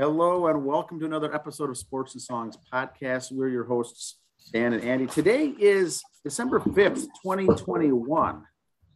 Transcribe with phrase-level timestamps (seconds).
[0.00, 3.32] Hello and welcome to another episode of Sports and Songs podcast.
[3.32, 4.20] We're your hosts,
[4.52, 5.08] Dan and Andy.
[5.08, 8.44] Today is December 5th, 2021.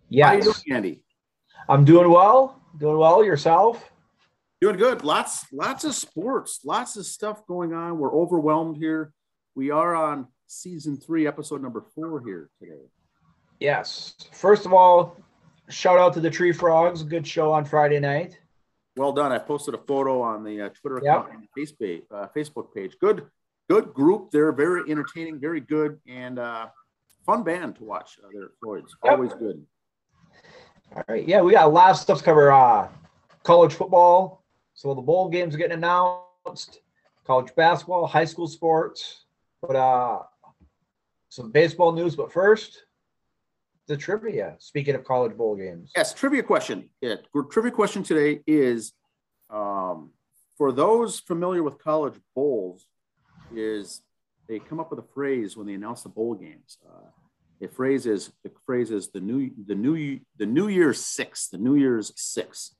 [0.08, 0.24] Yes.
[0.24, 1.02] How are you doing, Andy?
[1.68, 2.62] I'm doing well.
[2.78, 3.24] Doing well.
[3.24, 3.90] Yourself?
[4.60, 5.02] Doing good.
[5.02, 7.98] Lots, lots of sports, lots of stuff going on.
[7.98, 9.12] We're overwhelmed here.
[9.56, 12.84] We are on season three, episode number four here today.
[13.58, 14.14] Yes.
[14.30, 15.16] First of all,
[15.68, 17.02] shout out to the Tree Frogs.
[17.02, 18.38] Good show on Friday night.
[18.96, 19.32] Well done.
[19.32, 21.16] I posted a photo on the uh, Twitter Yep.
[21.18, 22.96] account and Facebook, uh, Facebook page.
[23.00, 23.26] Good,
[23.70, 24.30] good group.
[24.30, 26.68] They're very entertaining, very good, and uh,
[27.24, 28.18] fun band to watch.
[28.22, 28.94] Uh, they're Floyd's.
[29.04, 29.12] Yep.
[29.12, 29.64] Always good.
[30.94, 31.26] All right.
[31.26, 32.52] Yeah, we got a lot of stuff to cover.
[32.52, 32.88] Uh,
[33.44, 34.44] college football.
[34.74, 36.80] So the bowl games are getting announced.
[37.26, 39.24] College basketball, high school sports.
[39.62, 40.18] But uh,
[41.30, 42.14] some baseball news.
[42.14, 42.84] But first,
[43.88, 44.56] the trivia.
[44.58, 45.92] Speaking of college bowl games.
[45.96, 46.90] Yes, trivia question.
[47.00, 47.16] Yeah,
[47.50, 48.92] trivia question today is
[49.50, 50.10] um,
[50.56, 52.86] for those familiar with college bowls,
[53.54, 54.02] is
[54.48, 56.78] they come up with a phrase when they announce the bowl games.
[56.86, 57.08] Uh,
[57.60, 61.58] the phrase is the phrase is the new the new the New Year's Six, the
[61.58, 62.74] New Year's Six,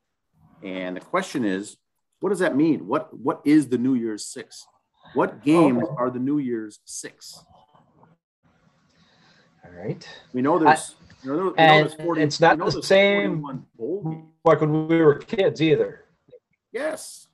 [0.63, 1.77] and the question is,
[2.21, 2.87] what does that mean?
[2.87, 4.67] What what is the New Year's Six?
[5.15, 7.45] What games are the New Year's Six?
[9.65, 10.07] All right.
[10.33, 10.95] We know there's.
[11.23, 14.25] you know, we know and there's 40 it's not the same- 41 bowl games.
[14.45, 16.05] Like when we were kids either.
[16.73, 17.29] Yes.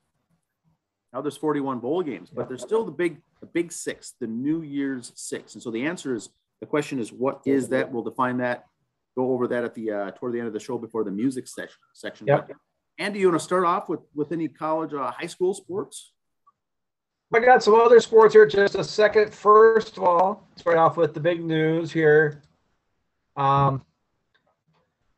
[1.12, 4.62] Now there's 41 bowl games, but there's still the big, the big six, the New
[4.62, 5.54] Year's six.
[5.54, 6.28] And so the answer is
[6.60, 7.90] the question is what is that?
[7.90, 8.66] We'll define that,
[9.16, 11.48] go over that at the uh, toward the end of the show before the music
[11.48, 12.26] section section.
[12.26, 12.48] Yep.
[12.48, 12.56] But
[12.98, 16.12] Andy, you want to start off with with any college, uh, high school sports?
[17.34, 18.46] I got some other sports here.
[18.46, 19.34] Just a second.
[19.34, 22.42] First of all, start off with the big news here.
[23.36, 23.84] Um,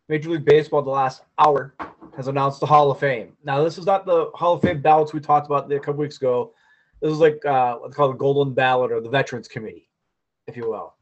[0.09, 1.73] Major League Baseball, the last hour,
[2.17, 3.37] has announced the Hall of Fame.
[3.45, 6.17] Now, this is not the Hall of Fame ballots we talked about a couple weeks
[6.17, 6.53] ago.
[7.01, 9.89] This is like uh, what's called the Golden Ballot or the Veterans Committee,
[10.49, 10.95] if you will.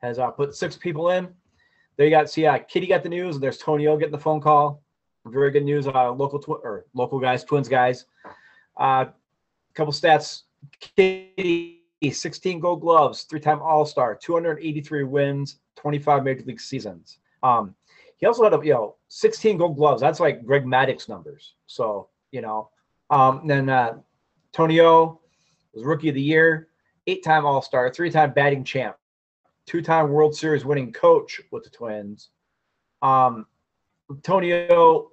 [0.00, 1.28] Has uh, put six people in.
[1.98, 2.30] There you got.
[2.30, 4.82] See, uh, Kitty got the news, and there's Tony O getting the phone call.
[5.26, 5.86] Very good news.
[5.86, 8.06] Uh, local twi- or local guys, twins guys.
[8.78, 9.06] Uh,
[9.78, 10.42] couple stats.
[10.80, 17.18] Kitty, 16 gold gloves, three-time All-Star, 283 wins, 25 major league seasons.
[17.44, 17.76] Um,
[18.16, 20.00] he also had a you know 16 gold gloves.
[20.00, 21.54] That's like Greg Maddux numbers.
[21.66, 22.70] So you know,
[23.10, 23.98] um, then uh,
[24.58, 26.68] was rookie of the year,
[27.06, 28.96] eight-time All-Star, three-time batting champ,
[29.66, 32.30] two-time World Series winning coach with the Twins.
[33.00, 33.46] Um,
[34.24, 35.12] Tony O,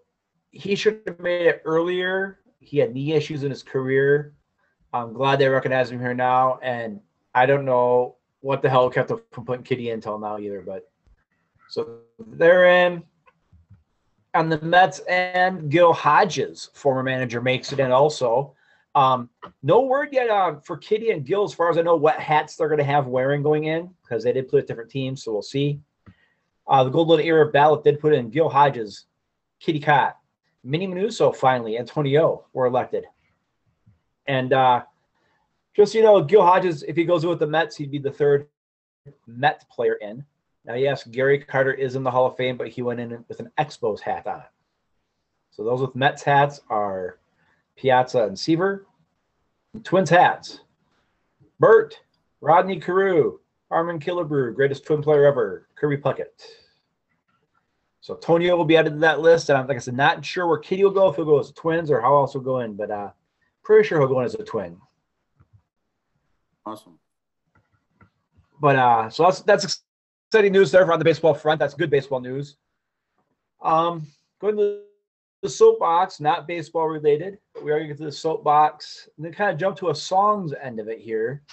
[0.49, 2.39] he should have made it earlier.
[2.59, 4.33] He had knee issues in his career.
[4.95, 7.01] I'm glad they recognize him here now, and
[7.33, 10.61] I don't know what the hell kept them from putting Kitty in until now either.
[10.61, 10.89] But
[11.69, 13.03] so they're in.
[14.33, 18.53] On the Mets and Gil Hodges, former manager, makes it in also.
[18.93, 19.29] Um,
[19.63, 22.55] no word yet on for Kitty and Gil, as far as I know, what hats
[22.55, 25.33] they're going to have wearing going in because they did play with different teams, so
[25.33, 25.81] we'll see.
[26.67, 29.05] Uh, the Golden Era ballot did put in Gil Hodges,
[29.59, 30.13] Kitty Kaat,
[30.63, 33.05] Minnie Minoso finally, Antonio were elected.
[34.27, 34.83] And uh,
[35.75, 38.47] just you know, Gil Hodges, if he goes with the Mets, he'd be the third
[39.27, 40.25] Met player in.
[40.65, 43.39] Now, yes, Gary Carter is in the Hall of Fame, but he went in with
[43.39, 44.43] an Expos hat on.
[45.51, 47.19] So those with Mets hats are
[47.75, 48.87] Piazza and Seaver.
[49.83, 50.61] Twins hats,
[51.59, 51.99] Bert,
[52.41, 56.41] Rodney Carew, Harmon Killebrew, greatest twin player ever, Kirby Puckett.
[58.01, 59.49] So Tonio will be added to that list.
[59.49, 61.51] And I'm like I said, not sure where Kitty will go, if he'll go as
[61.51, 63.09] twins or how else he'll go in, but uh
[63.65, 64.77] pretty sure he'll go in as a twin.
[66.65, 66.99] Awesome.
[68.61, 69.81] But uh so that's that's
[70.31, 71.59] exciting news there on the baseball front.
[71.59, 72.55] That's good baseball news.
[73.61, 74.07] Um
[74.39, 74.81] going to
[75.41, 79.51] the soapbox, not baseball related, we are gonna get to the soapbox and then kind
[79.51, 81.43] of jump to a songs end of it here.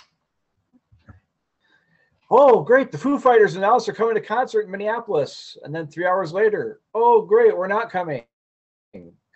[2.34, 2.90] Oh, great.
[2.90, 5.58] The Foo Fighters announced they're coming to concert in Minneapolis.
[5.64, 8.24] And then three hours later, oh, great, we're not coming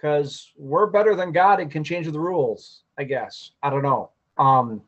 [0.06, 3.50] because we're better than God and can change the rules, I guess.
[3.60, 4.10] I don't know.
[4.38, 4.82] Um,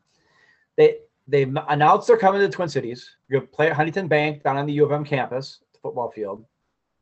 [0.77, 3.17] they they announced they're coming to the Twin Cities.
[3.27, 6.09] You're gonna play at Huntington Bank down on the U of M campus, the football
[6.09, 6.45] field,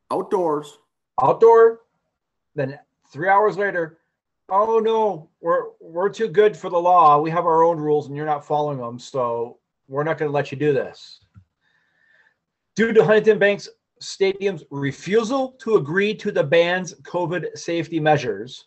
[0.10, 0.80] Outdoors.
[1.22, 1.81] outdoor.
[2.56, 2.80] Then
[3.12, 4.00] three hours later,
[4.50, 7.22] oh no, we're we're too good for the law.
[7.22, 10.34] We have our own rules and you're not following them, so we're not going to
[10.34, 11.19] let you do this.
[12.75, 18.65] Due to Huntington Bank's Stadium's refusal to agree to the band's COVID safety measures,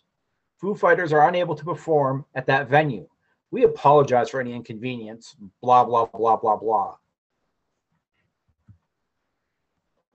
[0.59, 3.07] Foo Fighters are unable to perform at that venue.
[3.49, 5.35] We apologize for any inconvenience.
[5.61, 6.95] Blah, blah, blah, blah, blah.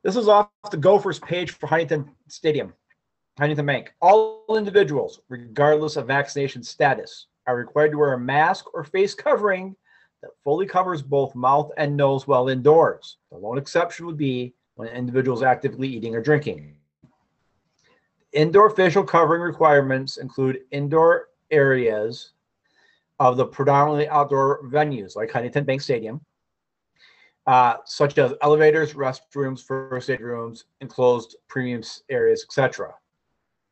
[0.02, 2.72] This is off the Gophers page for Huntington Stadium.
[3.38, 3.92] Huntington Bank.
[4.00, 9.76] All individuals, regardless of vaccination status, are required to wear a mask or face covering
[10.22, 13.18] that fully covers both mouth and nose while indoors.
[13.30, 16.76] The lone exception would be when an individual is actively eating or drinking.
[18.32, 22.32] Indoor facial covering requirements include indoor areas
[23.18, 26.20] of the predominantly outdoor venues like Huntington Bank Stadium,
[27.46, 32.94] uh, such as elevators, restrooms, first aid rooms, enclosed premium areas, etc.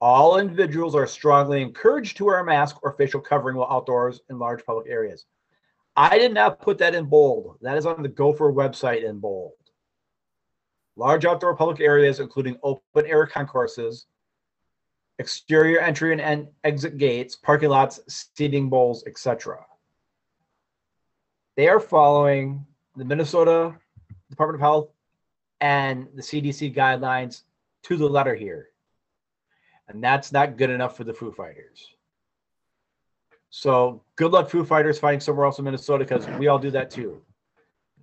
[0.00, 4.38] All individuals are strongly encouraged to wear a mask or facial covering while outdoors in
[4.38, 5.26] large public areas.
[5.96, 7.58] I did not put that in bold.
[7.60, 9.52] That is on the Gopher website in bold.
[10.96, 14.06] Large outdoor public areas, including open air concourses,
[15.18, 19.64] exterior entry and exit gates, parking lots, seating bowls, etc.
[21.56, 23.74] They are following the Minnesota
[24.30, 24.88] Department of Health
[25.60, 27.42] and the CDC guidelines
[27.84, 28.68] to the letter here.
[29.88, 31.94] And that's not good enough for the Foo Fighters.
[33.50, 36.90] So good luck, Foo Fighters, finding somewhere else in Minnesota because we all do that
[36.90, 37.22] too.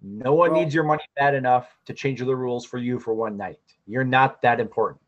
[0.01, 3.13] No one well, needs your money bad enough to change the rules for you for
[3.13, 3.59] one night.
[3.85, 5.01] You're not that important.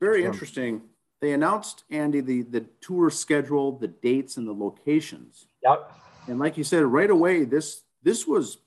[0.00, 0.82] Very interesting.
[1.20, 5.46] They announced Andy the the tour schedule, the dates, and the locations.
[5.62, 5.92] Yep.
[6.28, 8.58] And like you said, right away, this this was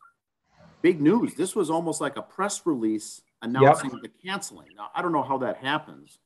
[0.81, 1.35] big news.
[1.35, 4.01] This was almost like a press release announcing yep.
[4.01, 4.69] the canceling.
[4.75, 6.17] Now, I don't know how that happens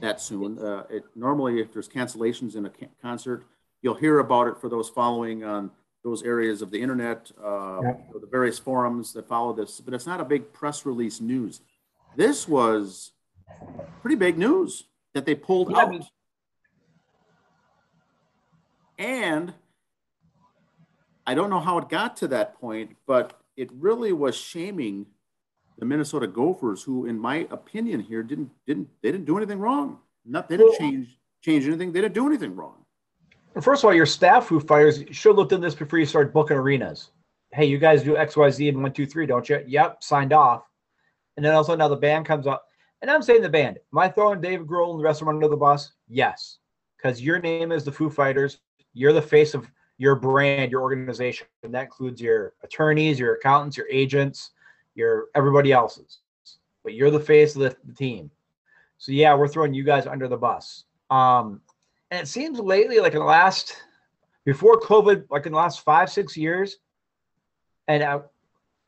[0.00, 0.58] that soon.
[0.58, 3.44] Uh, it normally, if there's cancellations in a concert,
[3.82, 5.70] you'll hear about it for those following on
[6.04, 8.12] those areas of the internet, uh, yep.
[8.12, 9.80] the various forums that follow this.
[9.80, 11.60] But it's not a big press release news.
[12.16, 13.12] This was
[14.00, 14.84] pretty big news
[15.14, 16.04] that they pulled yeah, out.
[18.98, 19.54] And
[21.26, 25.06] I don't know how it got to that point, but it really was shaming
[25.78, 29.98] the Minnesota Gophers, who, in my opinion, here didn't didn't they didn't do anything wrong.
[30.24, 31.92] Not they didn't change change anything.
[31.92, 32.81] They didn't do anything wrong.
[33.60, 36.56] First of all, your staff Foo Fighters should looked into this before you started booking
[36.56, 37.10] arenas.
[37.52, 39.62] Hey, you guys do X, Y, Z, and one, two, three, don't you?
[39.66, 40.64] Yep, signed off.
[41.36, 42.66] And then also now the band comes up.
[43.02, 43.78] And I'm saying the band.
[43.92, 45.92] Am I throwing David Grohl and the rest of them under the bus?
[46.08, 46.58] Yes.
[46.96, 48.58] Because your name is the Foo Fighters.
[48.94, 49.68] You're the face of
[49.98, 51.46] your brand, your organization.
[51.62, 54.50] And that includes your attorneys, your accountants, your agents,
[54.94, 56.20] your everybody else's.
[56.84, 58.30] But you're the face of the, the team.
[58.98, 60.84] So yeah, we're throwing you guys under the bus.
[61.10, 61.60] Um,
[62.12, 63.74] and it seems lately, like in the last
[64.44, 66.76] before COVID, like in the last five, six years,
[67.88, 68.20] and I,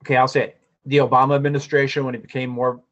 [0.02, 2.82] okay, I'll say it, the Obama administration when it became more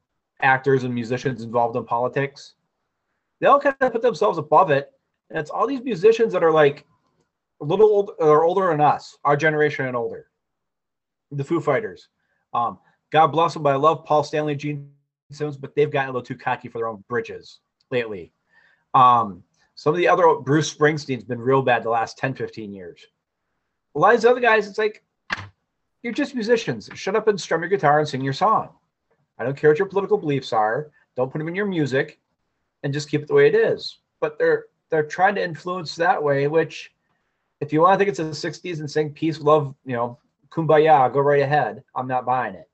[0.40, 2.54] actors and musicians involved in politics.
[3.40, 4.90] They all kind of put themselves above it.
[5.28, 6.86] And it's all these musicians that are like
[7.60, 10.28] a little old or older than us, our generation and older.
[11.30, 12.08] The Foo Fighters.
[12.54, 12.78] Um,
[13.10, 14.88] God bless them, but I love Paul Stanley, Gene
[15.30, 18.32] Simmons, but they've gotten a little too cocky for their own bridges lately.
[18.94, 19.44] Um,
[19.82, 23.04] some of the other Bruce Springsteen's been real bad the last 10, 15 years.
[23.96, 25.02] A lot of these other guys, it's like,
[26.04, 26.88] you're just musicians.
[26.94, 28.68] Shut up and strum your guitar and sing your song.
[29.40, 30.92] I don't care what your political beliefs are.
[31.16, 32.20] Don't put them in your music,
[32.84, 33.98] and just keep it the way it is.
[34.20, 36.46] But they're they're trying to influence that way.
[36.46, 36.92] Which,
[37.60, 40.16] if you want to think it's the '60s and sing peace, love, you know,
[40.48, 41.82] kumbaya, go right ahead.
[41.96, 42.70] I'm not buying it.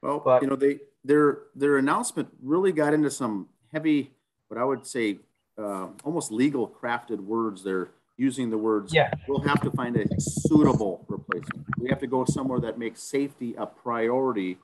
[0.00, 4.14] Well, but, you know, they their their announcement really got into some heavy,
[4.48, 5.18] what I would say,
[5.58, 7.62] uh, almost legal crafted words.
[7.62, 8.94] They're using the words.
[8.94, 9.10] Yeah.
[9.28, 11.66] We'll have to find a suitable replacement.
[11.78, 14.58] We have to go somewhere that makes safety a priority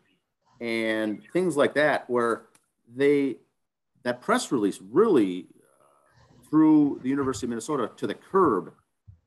[0.61, 2.43] and things like that, where
[2.95, 3.37] they
[4.05, 5.47] that press release really
[5.81, 8.73] uh, threw the University of Minnesota to the curb.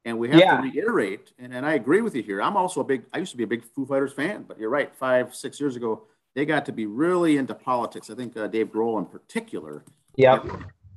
[0.07, 0.57] And we have yeah.
[0.57, 2.39] to reiterate, and, and I agree with you here.
[2.39, 4.69] I'm also a big, I used to be a big Foo Fighters fan, but you're
[4.69, 4.95] right.
[4.95, 6.03] Five, six years ago,
[6.35, 8.11] they got to be really into politics.
[8.11, 9.83] I think uh, Dave Grohl in particular.
[10.15, 10.43] Yeah.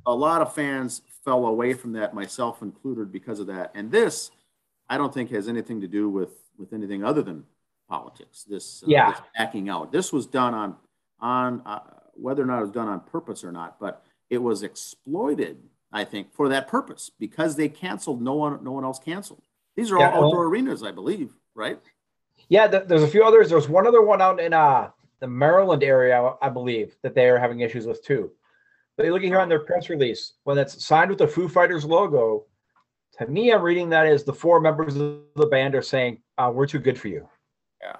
[0.08, 3.70] A lot of fans fell away from that, myself included, because of that.
[3.74, 4.30] And this,
[4.88, 7.44] I don't think has anything to do with with anything other than
[7.88, 8.44] politics.
[8.44, 9.10] This, uh, yeah.
[9.10, 9.92] This backing out.
[9.92, 10.76] This was done on
[11.20, 11.80] on uh,
[12.14, 15.58] whether or not it was done on purpose or not, but it was exploited.
[15.92, 18.20] I think for that purpose because they canceled.
[18.20, 19.42] No one, no one else canceled.
[19.76, 21.80] These are yeah, all outdoor well, arenas, I believe, right?
[22.48, 23.48] Yeah, there's a few others.
[23.50, 27.38] There's one other one out in uh, the Maryland area, I believe, that they are
[27.38, 28.30] having issues with too.
[28.98, 31.84] But you look here on their press release when it's signed with the Foo Fighters
[31.84, 32.46] logo.
[33.18, 36.50] To me, I'm reading that as the four members of the band are saying, uh,
[36.52, 37.28] "We're too good for you."
[37.80, 37.96] Yeah.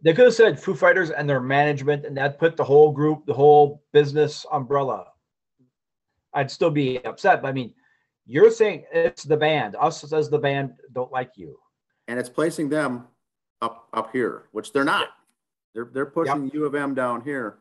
[0.00, 3.26] They could have said Foo Fighters and their management, and that put the whole group,
[3.26, 5.08] the whole business umbrella.
[6.32, 7.74] I'd still be upset, but I mean,
[8.24, 9.76] you're saying it's the band.
[9.78, 11.58] Us as the band don't like you,
[12.08, 13.08] and it's placing them
[13.60, 15.08] up up here, which they're not.
[15.74, 16.54] They're they're pushing yep.
[16.54, 17.58] U of M down here,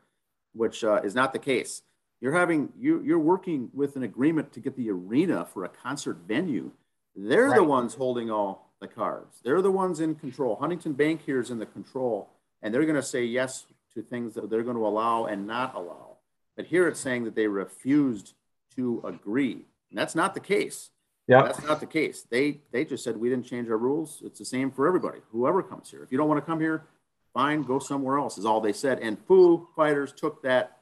[0.53, 1.81] which uh, is not the case.
[2.21, 6.17] You're having you you're working with an agreement to get the arena for a concert
[6.27, 6.71] venue.
[7.15, 7.55] They're right.
[7.55, 9.39] the ones holding all the cards.
[9.43, 10.55] They're the ones in control.
[10.55, 12.29] Huntington Bank here is in the control,
[12.61, 15.75] and they're going to say yes to things that they're going to allow and not
[15.75, 16.17] allow.
[16.55, 18.33] But here it's saying that they refused
[18.75, 19.65] to agree.
[19.89, 20.89] And that's not the case.
[21.27, 21.43] Yeah.
[21.43, 22.25] That's not the case.
[22.29, 24.21] They they just said we didn't change our rules.
[24.25, 25.19] It's the same for everybody.
[25.31, 26.03] Whoever comes here.
[26.03, 26.85] If you don't want to come here,
[27.33, 28.99] fine, go somewhere else, is all they said.
[28.99, 30.79] And Foo Fighters took that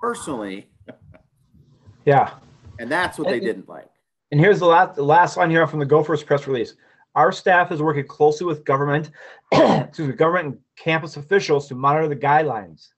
[0.00, 0.68] personally.
[2.04, 2.34] yeah.
[2.78, 3.90] And that's what and, they didn't like.
[4.30, 6.74] And here's the last the last line here from the Gophers press release.
[7.14, 9.10] Our staff is working closely with government,
[9.52, 12.88] excuse me, government and campus officials to monitor the guidelines.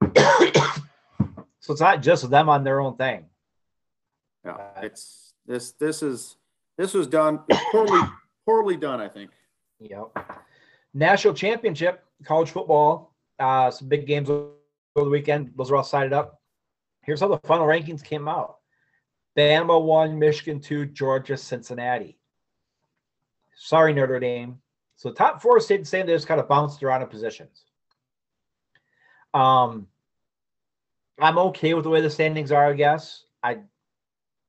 [1.60, 3.26] so it's not just them on their own thing.
[4.44, 5.72] Yeah, uh, it's this.
[5.72, 6.36] This is
[6.76, 7.40] this was done
[7.72, 8.00] poorly.
[8.46, 9.30] poorly done, I think.
[9.80, 10.16] Yep.
[10.94, 13.14] National championship college football.
[13.38, 14.50] Uh, some big games over
[14.94, 15.52] the weekend.
[15.56, 16.37] Those are all sided up.
[17.08, 18.56] Here's how the final rankings came out.
[19.34, 22.18] Bama one, Michigan two, Georgia, Cincinnati.
[23.56, 24.58] Sorry, Notre Dame.
[24.96, 26.04] So the top four stayed the same.
[26.04, 27.64] They just kind of bounced around in positions.
[29.32, 29.86] Um,
[31.18, 32.66] I'm okay with the way the standings are.
[32.66, 33.60] I guess I,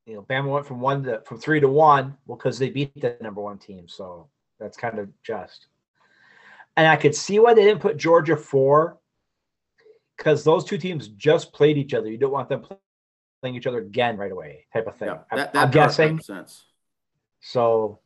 [0.05, 2.17] you know, Bama went from one to from three to one.
[2.25, 4.27] Well, because they beat the number one team, so
[4.59, 5.67] that's kind of just.
[6.75, 8.98] And I could see why they didn't put Georgia four,
[10.19, 12.11] because those two teams just played each other.
[12.11, 12.65] You don't want them
[13.41, 15.07] playing each other again right away, type of thing.
[15.07, 16.19] Yeah, that, that I'm guessing.
[16.19, 16.65] Sense.
[17.39, 17.99] So,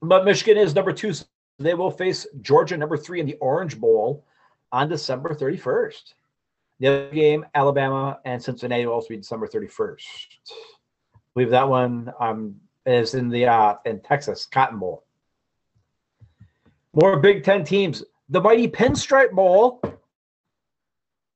[0.00, 1.12] but Michigan is number two.
[1.12, 1.24] So
[1.58, 4.24] they will face Georgia, number three, in the Orange Bowl
[4.70, 6.14] on December 31st.
[6.78, 9.96] The other game, Alabama and Cincinnati will also be December 31st.
[11.14, 12.54] I believe that one um,
[12.86, 15.04] is in the uh, in Texas Cotton Bowl.
[16.94, 18.04] More Big Ten teams.
[18.28, 19.82] The mighty Pinstripe Bowl,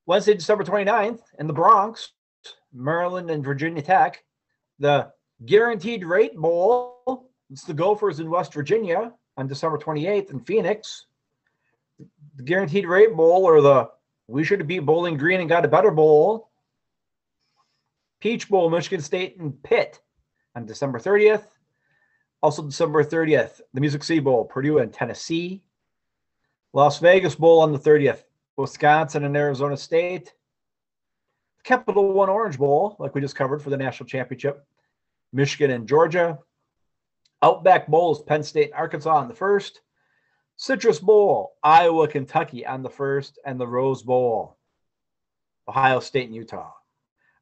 [0.06, 2.12] Wednesday, December 29th, in the Bronx,
[2.73, 4.23] Maryland and Virginia Tech.
[4.78, 5.11] The
[5.46, 11.06] Guaranteed Rate Bowl, it's the Gophers in West Virginia on December 28th in Phoenix.
[12.37, 13.90] The Guaranteed Rate Bowl, or the
[14.26, 16.50] We Should Have Beat Bowling Green and Got a Better Bowl.
[18.20, 20.00] Peach Bowl, Michigan State and Pitt
[20.54, 21.44] on December 30th.
[22.42, 25.62] Also, December 30th, the Music City Bowl, Purdue and Tennessee.
[26.73, 28.25] Las Vegas Bowl on the 30th,
[28.56, 30.32] Wisconsin and Arizona State.
[31.64, 34.66] Capital One Orange Bowl, like we just covered for the national championship,
[35.32, 36.38] Michigan and Georgia.
[37.42, 39.80] Outback Bowl is Penn State and Arkansas on the first.
[40.56, 44.58] Citrus Bowl, Iowa, Kentucky on the first, and the Rose Bowl,
[45.66, 46.70] Ohio State and Utah.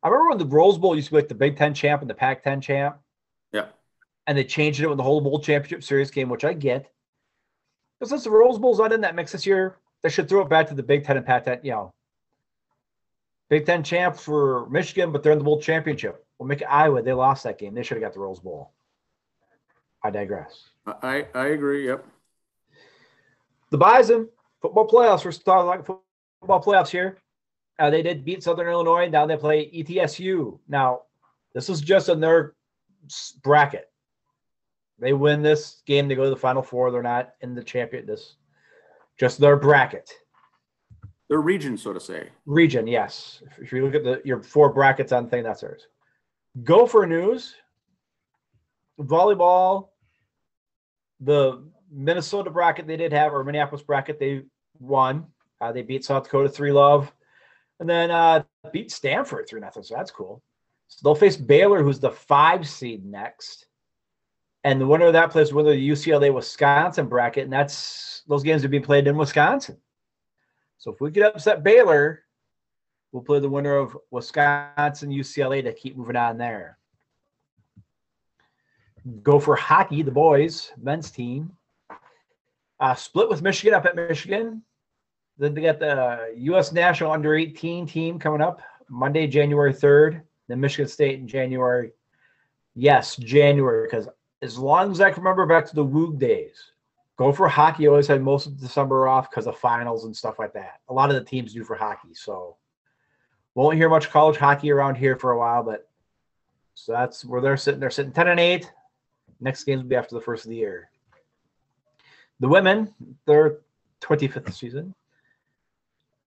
[0.02, 2.08] I remember when the Rose Bowl used to be like the Big Ten champ and
[2.10, 2.98] the Pac 10 champ
[3.52, 3.66] Yeah.
[4.26, 6.90] and they changed it with the whole bowl championship series game, which I get.
[8.00, 10.48] But since the Rose Bowl's not in that mix this year, they should throw it
[10.48, 11.92] back to the Big Ten and Pac Ten, you know.
[13.48, 16.24] Big Ten champ for Michigan, but they're in the bowl championship.
[16.38, 17.02] We'll make it Iowa.
[17.02, 17.74] They lost that game.
[17.74, 18.72] They should have got the Rose Bowl.
[20.02, 20.70] I digress.
[20.86, 21.86] I, I agree.
[21.86, 22.04] Yep.
[23.70, 24.28] The Bison
[24.60, 25.24] football playoffs.
[25.24, 27.18] We're talking like football playoffs here.
[27.78, 29.08] Uh, they did beat Southern Illinois.
[29.08, 30.58] Now they play ETSU.
[30.68, 31.02] Now,
[31.54, 32.54] this is just in their
[33.42, 33.90] bracket.
[34.98, 36.90] They win this game, they go to the final four.
[36.90, 38.06] They're not in the champion.
[38.06, 38.36] This
[39.18, 40.10] just their bracket.
[41.28, 42.28] Their region, so to say.
[42.44, 43.42] Region, yes.
[43.58, 45.86] If you look at the your four brackets on thing, that's theirs.
[46.62, 47.54] Gopher news.
[49.00, 49.88] Volleyball.
[51.20, 54.42] The Minnesota bracket they did have, or Minneapolis bracket, they
[54.78, 55.26] won.
[55.60, 57.12] Uh, they beat South Dakota three love,
[57.80, 58.42] and then uh,
[58.72, 59.84] beat Stanford three nothing.
[59.84, 60.42] So that's cool.
[60.88, 63.66] So they'll face Baylor, who's the five seed next
[64.64, 68.42] and the winner of that plays winner of the UCLA Wisconsin bracket, and that's those
[68.42, 69.76] games are being played in Wisconsin.
[70.78, 72.24] So if we could upset Baylor,
[73.10, 76.78] we'll play the winner of Wisconsin UCLA to keep moving on there.
[79.22, 81.52] Gopher hockey, the boys men's team.
[82.78, 84.62] Uh, split with Michigan up at Michigan.
[85.38, 86.72] Then they got the U.S.
[86.72, 90.22] National Under 18 team coming up Monday, January 3rd.
[90.48, 91.92] Then Michigan State in January.
[92.74, 94.08] Yes, January, because
[94.42, 96.72] as long as I can remember back to the Woog days,
[97.16, 100.80] Gopher hockey always had most of December off because of finals and stuff like that.
[100.88, 102.08] A lot of the teams do for hockey.
[102.14, 102.56] So
[103.54, 105.88] won't hear much college hockey around here for a while, but
[106.74, 107.78] so that's where they're sitting.
[107.78, 108.70] They're sitting 10 and 8.
[109.40, 110.90] Next games will be after the first of the year.
[112.40, 112.92] The women,
[113.26, 113.58] their
[114.00, 114.94] 25th season.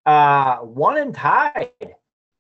[0.06, 1.72] Uh one and tied.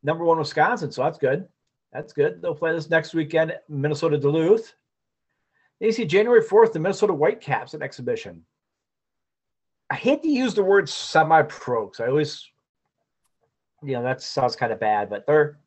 [0.03, 0.91] Number one Wisconsin.
[0.91, 1.47] So that's good.
[1.91, 2.41] That's good.
[2.41, 4.75] They'll play this next weekend, Minnesota Duluth.
[5.79, 8.45] They see January 4th, the Minnesota Whitecaps at exhibition.
[9.89, 12.49] I hate to use the word semi pro because I always
[13.83, 15.59] you know that sounds kind of bad, but they're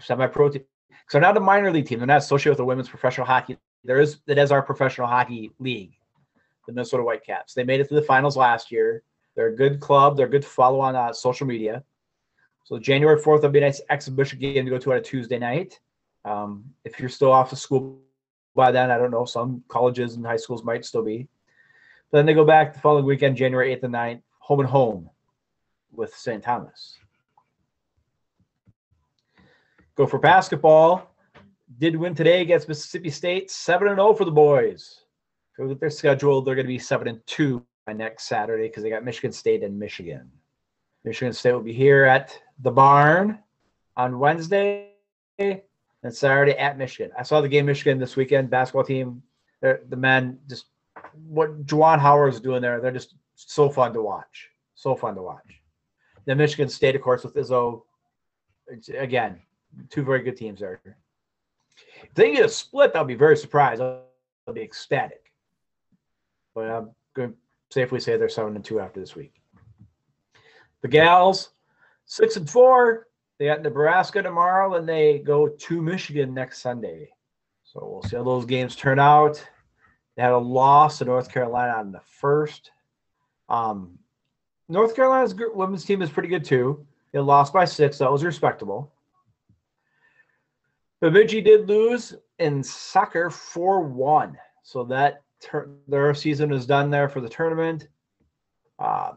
[0.00, 0.64] semi-pro team.
[1.08, 1.98] So not a minor league team.
[1.98, 3.58] They're not associated with the women's professional hockey.
[3.84, 5.92] There is it is our professional hockey league,
[6.66, 7.54] the Minnesota Whitecaps.
[7.54, 9.02] They made it to the finals last year.
[9.34, 10.16] They're a good club.
[10.16, 11.82] They're good to follow on uh, social media.
[12.64, 15.38] So January 4th will be a nice exhibition game to go to on a Tuesday
[15.38, 15.80] night.
[16.24, 17.98] Um, if you're still off of school
[18.54, 19.24] by then, I don't know.
[19.24, 21.28] Some colleges and high schools might still be.
[22.10, 25.10] But then they go back the following weekend, January 8th and 9th, home and home
[25.92, 26.42] with St.
[26.42, 26.98] Thomas.
[29.94, 31.08] Gopher basketball.
[31.78, 35.04] Did win today against Mississippi State, 7 and 0 for the boys.
[35.52, 38.24] If you look at their schedule, they're going to be 7 and 2 by next
[38.24, 40.30] Saturday because they got Michigan State and Michigan.
[41.04, 43.38] Michigan State will be here at the barn
[43.96, 44.90] on Wednesday
[46.02, 47.12] and Saturday at Michigan.
[47.18, 48.50] I saw the game Michigan this weekend.
[48.50, 49.22] Basketball team,
[49.60, 50.66] the men just
[51.26, 52.80] what Juwan Howard is doing there.
[52.80, 54.50] They're just so fun to watch.
[54.74, 55.60] So fun to watch.
[56.24, 57.82] Then Michigan State, of course, with Izzo.
[58.96, 59.40] Again,
[59.90, 60.80] two very good teams there.
[62.02, 63.80] If they get a split, I'll be very surprised.
[63.80, 64.04] I'll,
[64.46, 65.32] I'll be ecstatic.
[66.54, 67.36] But I'm going to
[67.70, 69.34] safely say they're seven and two after this week.
[70.82, 71.50] The gals,
[72.06, 73.06] six and four.
[73.42, 77.10] They got Nebraska tomorrow, and they go to Michigan next Sunday.
[77.64, 79.44] So we'll see how those games turn out.
[80.14, 82.70] They had a loss to North Carolina on the first.
[83.48, 83.98] Um,
[84.68, 86.86] North Carolina's women's team is pretty good too.
[87.10, 87.98] They lost by six.
[87.98, 88.92] That was respectable.
[91.00, 94.38] Bemidji did lose in soccer 4 1.
[94.62, 97.88] So that ter- their season is done there for the tournament.
[98.78, 99.14] Uh,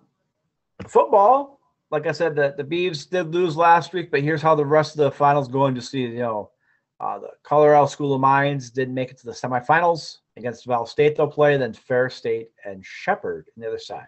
[0.88, 1.60] football,
[1.92, 4.94] like I said, the, the Beavs did lose last week, but here's how the rest
[4.94, 6.01] of the finals going to see.
[6.01, 6.51] You know,
[7.00, 11.15] uh, the Colorado School of Mines didn't make it to the semifinals against Val State.
[11.15, 14.08] They'll play then Ferris State and Shepherd on the other side.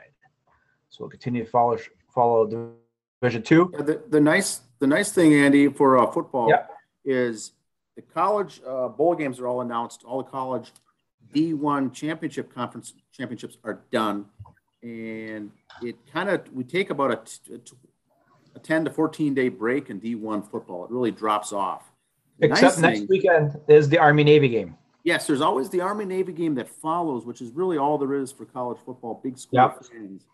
[0.89, 1.77] So we'll continue to follow
[2.13, 2.75] follow
[3.21, 3.71] Division Two.
[3.73, 6.51] Yeah, the, the nice the nice thing, Andy, for uh, football
[7.05, 7.53] is
[7.95, 10.03] the college uh, bowl games are all announced.
[10.03, 10.71] All the college
[11.33, 14.25] D1 championship conference championships are done,
[14.87, 17.55] and it kind of we take about a,
[18.55, 20.85] a 10 to 14 day break in D1 football.
[20.85, 21.91] It really drops off.
[22.39, 24.77] Except nice next thing, weekend is the Army Navy game.
[25.03, 28.31] Yes, there's always the Army Navy game that follows, which is really all there is
[28.31, 29.19] for college football.
[29.23, 29.83] Big school yep.
[29.85, 30.25] fans.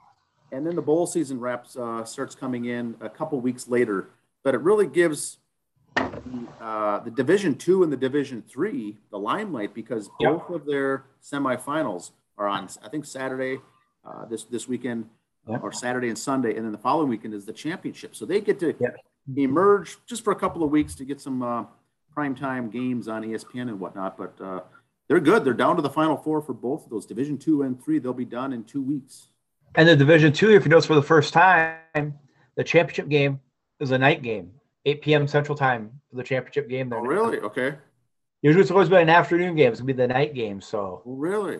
[0.51, 4.09] And then the bowl season wraps uh, starts coming in a couple weeks later,
[4.43, 5.37] but it really gives
[5.95, 11.05] the, uh, the Division Two and the Division Three the limelight because both of their
[11.23, 12.67] semifinals are on.
[12.83, 13.59] I think Saturday
[14.05, 15.09] uh, this this weekend
[15.47, 18.15] or Saturday and Sunday, and then the following weekend is the championship.
[18.15, 18.73] So they get to
[19.35, 21.65] emerge just for a couple of weeks to get some uh,
[22.13, 24.17] prime time games on ESPN and whatnot.
[24.17, 24.61] But uh,
[25.07, 25.43] they're good.
[25.43, 27.99] They're down to the final four for both of those Division Two and Three.
[27.99, 29.27] They'll be done in two weeks.
[29.75, 32.17] And the Division Two, if you notice, for the first time,
[32.55, 33.39] the championship game
[33.79, 34.51] is a night game.
[34.85, 35.27] 8 p.m.
[35.27, 36.89] Central Time for the championship game.
[36.89, 36.99] There.
[36.99, 37.39] Oh, really?
[37.39, 37.75] Okay.
[38.41, 39.71] Usually it's always been an afternoon game.
[39.71, 40.59] It's gonna be the night game.
[40.59, 41.01] So.
[41.05, 41.59] Oh, really?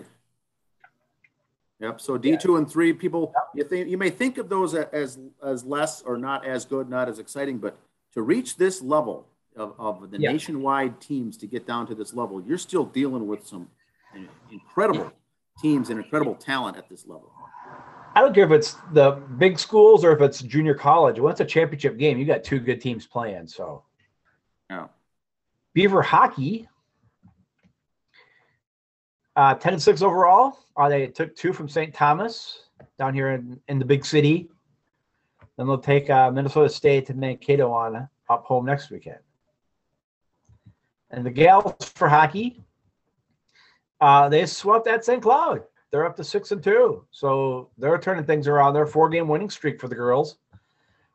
[1.83, 1.99] Yep.
[1.99, 2.59] So D two yeah.
[2.59, 3.43] and three people, yep.
[3.55, 7.09] you think you may think of those as as less or not as good, not
[7.09, 7.77] as exciting, but
[8.13, 10.31] to reach this level of, of the yep.
[10.31, 13.67] nationwide teams to get down to this level, you're still dealing with some
[14.49, 15.11] incredible
[15.61, 17.29] teams and incredible talent at this level.
[18.15, 21.19] I don't care if it's the big schools or if it's junior college.
[21.19, 23.47] Once a championship game, you got two good teams playing.
[23.47, 23.83] So,
[24.69, 24.87] yeah.
[25.73, 26.69] Beaver hockey,
[29.35, 30.59] uh, ten and six overall.
[30.75, 31.93] Uh, they took two from St.
[31.93, 32.63] Thomas
[32.97, 34.49] down here in, in the big city.
[35.57, 39.19] Then they'll take uh, Minnesota State to Mankato on up home next weekend.
[41.11, 42.63] And the gals for hockey,
[44.01, 45.21] uh, they swept at St.
[45.21, 47.05] Cloud they're up to six and two.
[47.11, 48.73] So they're turning things around.
[48.73, 50.37] They're four game winning streak for the girls.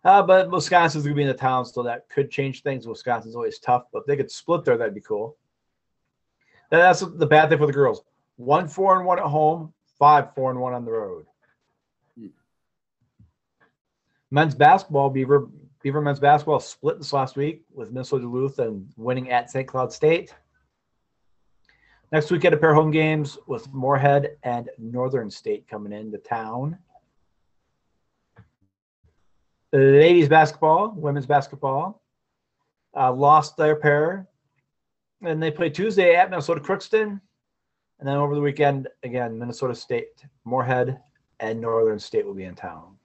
[0.05, 2.87] Uh, but Wisconsin's going to be in the town, so that could change things.
[2.87, 5.37] Wisconsin's always tough, but if they could split there, that'd be cool.
[6.71, 8.03] That's the bad thing for the girls.
[8.37, 11.27] One four and one at home, five four and one on the road.
[12.19, 12.27] Hmm.
[14.31, 15.49] Men's basketball, Beaver
[15.83, 19.67] Beaver men's basketball split this last week with Minnesota Duluth and winning at St.
[19.67, 20.35] Cloud State.
[22.13, 26.19] Next week, get a pair of home games with Moorhead and Northern State coming into
[26.19, 26.79] town.
[29.73, 32.03] Ladies basketball, women's basketball,
[32.95, 34.27] uh, lost their pair,
[35.23, 37.21] and they play Tuesday at Minnesota Crookston,
[37.99, 41.01] and then over the weekend again, Minnesota State, Moorhead,
[41.41, 42.97] and Northern State will be in town.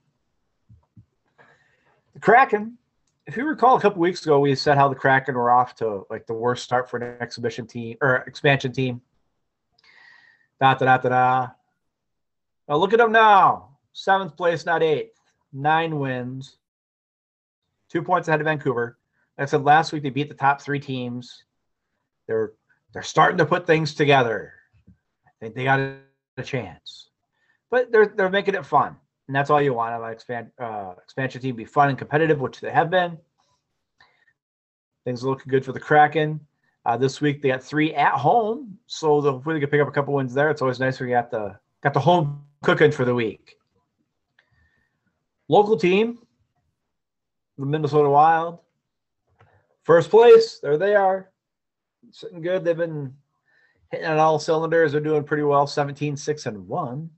[2.14, 2.78] The Kraken
[3.26, 6.06] if you recall a couple weeks ago, we said how the Kraken were off to
[6.10, 9.02] like the worst start for an exhibition team or expansion team.
[10.60, 11.48] Da da da da da.
[12.68, 13.78] Now look at them now.
[13.94, 15.20] Seventh place, not eighth.
[15.54, 16.58] Nine wins,
[17.90, 18.98] two points ahead of Vancouver.
[19.38, 21.44] Like I said last week, they beat the top three teams.
[22.28, 22.54] They're
[22.94, 24.54] they're starting to put things together.
[25.28, 27.10] I think they got a chance,
[27.70, 28.96] but they're they're making it fun,
[29.28, 30.02] and that's all you want.
[30.02, 33.18] An expand uh, expansion team be fun and competitive, which they have been.
[35.06, 36.40] Things looking good for the Kraken.
[36.86, 39.92] Uh, this week they got three at home, so hopefully they can pick up a
[39.92, 40.50] couple wins there.
[40.50, 43.56] It's always nice when you got the got the home cooking for the week.
[45.50, 46.20] Local team,
[47.58, 48.60] the Minnesota Wild,
[49.84, 50.60] first place.
[50.60, 51.30] There they are,
[52.14, 52.64] sitting good.
[52.64, 53.14] They've been
[53.92, 54.92] hitting on all cylinders.
[54.92, 57.10] They're doing pretty well, 17, 6, and 1.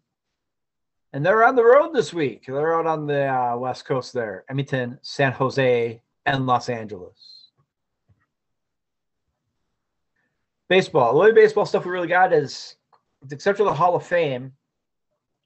[1.14, 2.46] And they're on the road this week.
[2.46, 7.46] They're out on the uh, West Coast there Edmonton, San Jose, and Los Angeles.
[10.68, 11.14] baseball.
[11.14, 12.76] The only baseball stuff we really got is,
[13.32, 14.54] except for the Hall of Fame,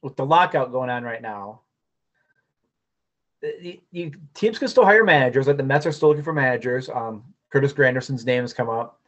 [0.01, 1.61] with the lockout going on right now.
[4.33, 5.47] Teams can still hire managers.
[5.47, 6.89] Like the Mets are still looking for managers.
[6.89, 8.98] Um, Curtis Granderson's name has come up.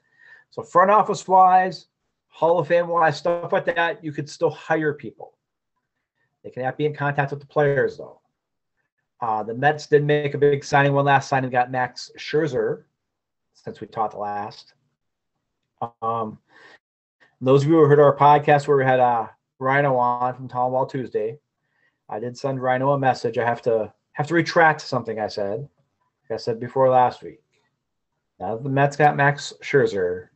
[0.52, 1.88] So front office wise,
[2.28, 5.34] Hall of Fame wise, stuff like that, you could still hire people.
[6.44, 8.20] They cannot be in contact with the players though.
[9.22, 10.94] Uh, the Mets did make a big signing.
[10.94, 12.84] One last signing got Max Scherzer,
[13.54, 14.74] since we talked last.
[16.02, 16.40] Um,
[17.40, 19.28] those of you who heard our podcast where we had uh,
[19.60, 21.38] Rhino on from Town Ball Tuesday,
[22.10, 23.38] I did send Rhino a message.
[23.38, 25.60] I have to have to retract something I said.
[26.30, 27.42] Like I said before last week.
[28.40, 30.30] Now the Mets got Max Scherzer,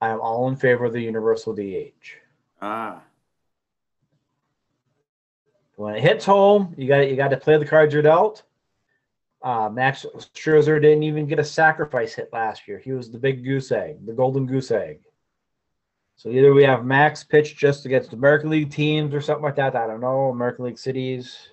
[0.00, 2.16] I am all in favor of the universal DH.
[2.62, 3.02] Ah.
[5.76, 8.42] When it hits home, you got you got to play the cards you're dealt.
[9.42, 12.78] Uh, Max Scherzer didn't even get a sacrifice hit last year.
[12.78, 15.00] He was the big goose egg, the golden goose egg.
[16.16, 19.74] So either we have Max pitch just against American League teams or something like that.
[19.74, 21.48] I don't know, American League cities.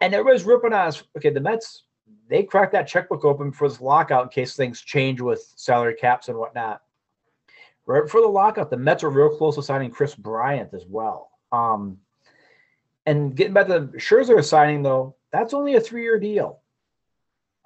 [0.00, 1.04] And everybody's ripping on us.
[1.16, 1.84] Okay, the Mets,
[2.28, 6.28] they cracked that checkbook open for this lockout in case things change with salary caps
[6.28, 6.82] and whatnot.
[7.86, 11.30] Right before the lockout, the Mets are real close to signing Kris Bryant as well.
[11.50, 11.98] Um,
[13.06, 16.60] and getting back to Scherzer signing, though, that's only a three-year deal.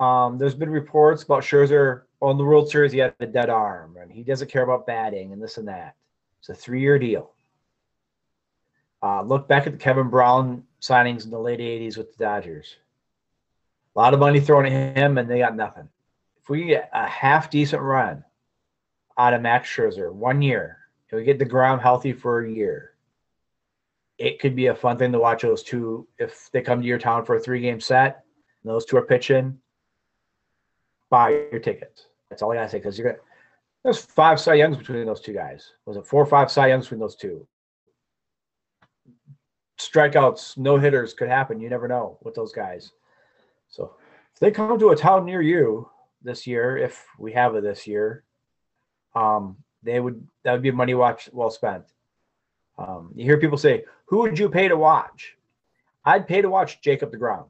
[0.01, 2.93] Um, there's been reports about Scherzer on the World Series.
[2.93, 5.95] He had a dead arm, and he doesn't care about batting and this and that.
[6.41, 7.33] It's a three-year deal.
[9.03, 12.77] Uh, look back at the Kevin Brown signings in the late '80s with the Dodgers.
[13.95, 15.89] A lot of money thrown at him, and they got nothing.
[16.43, 18.25] If we get a half decent run
[19.19, 22.93] out of Max Scherzer, one year, if we get deGrom healthy for a year,
[24.19, 26.99] it could be a fun thing to watch those two if they come to your
[26.99, 28.25] town for a three game set.
[28.63, 29.59] And those two are pitching.
[31.11, 32.07] Buy your tickets.
[32.31, 33.23] That's all I gotta say because you're gonna.
[33.85, 35.73] There's five Cy Youngs between those two guys.
[35.85, 37.47] Was it four or five Cy Youngs between those two?
[39.79, 41.61] Strikeouts, no hitters could happen.
[41.61, 42.93] You never know with those guys.
[43.69, 43.95] So
[44.35, 45.89] if they come to a town near you
[46.23, 48.25] this year, if we have it this year,
[49.17, 51.85] um, they would that would be money watch well spent.
[52.79, 55.37] Um, you hear people say, "Who would you pay to watch?"
[56.05, 57.47] I'd pay to watch Jacob DeGrom.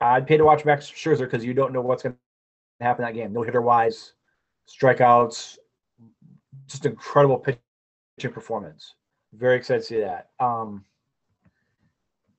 [0.00, 3.14] I'd pay to watch Max Scherzer because you don't know what's going to happen that
[3.14, 3.32] game.
[3.32, 4.12] No hitter wise,
[4.68, 5.56] strikeouts,
[6.66, 8.94] just incredible pitching performance.
[9.32, 10.30] Very excited to see that.
[10.38, 10.84] Um,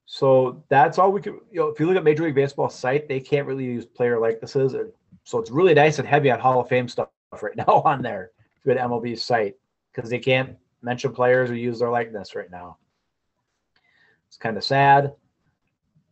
[0.06, 1.39] so that's all we could.
[1.52, 4.20] You know, if you look at Major League Baseball site, they can't really use player
[4.20, 4.76] likenesses,
[5.24, 7.10] so it's really nice and heavy on Hall of Fame stuff
[7.42, 8.32] right now on there.
[8.65, 9.56] To MLB site
[9.92, 12.78] because they can't mention players who use their likeness right now.
[14.28, 15.13] It's kind of sad.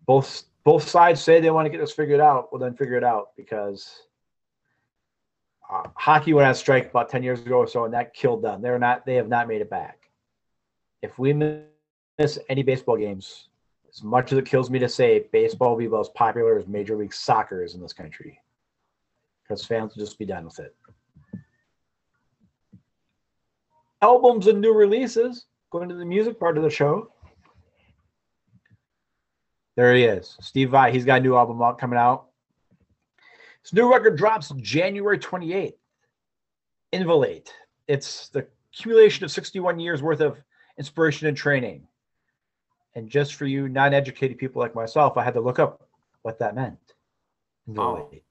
[0.05, 2.51] Both both sides say they want to get this figured out.
[2.51, 4.03] Well, then figure it out because
[5.71, 8.61] uh, hockey went on strike about ten years ago or so, and that killed them.
[8.61, 9.05] They're not.
[9.05, 10.09] They have not made it back.
[11.03, 13.49] If we miss any baseball games,
[13.87, 16.65] as much as it kills me to say, baseball will be about as popular as
[16.65, 18.39] Major League Soccer is in this country
[19.43, 20.75] because fans will just be done with it
[24.01, 25.45] albums and new releases.
[25.69, 27.11] Going to the music part of the show.
[29.75, 30.91] There he is, Steve Vai.
[30.91, 32.27] He's got a new album out coming out.
[33.63, 35.73] His new record drops January 28th.
[36.93, 37.53] Inviolate.
[37.87, 40.41] It's the accumulation of 61 years worth of
[40.77, 41.85] inspiration and training.
[42.95, 45.87] And just for you non-educated people like myself, I had to look up
[46.21, 46.79] what that meant.
[47.67, 47.97] Oh.
[47.97, 48.23] Inviolate.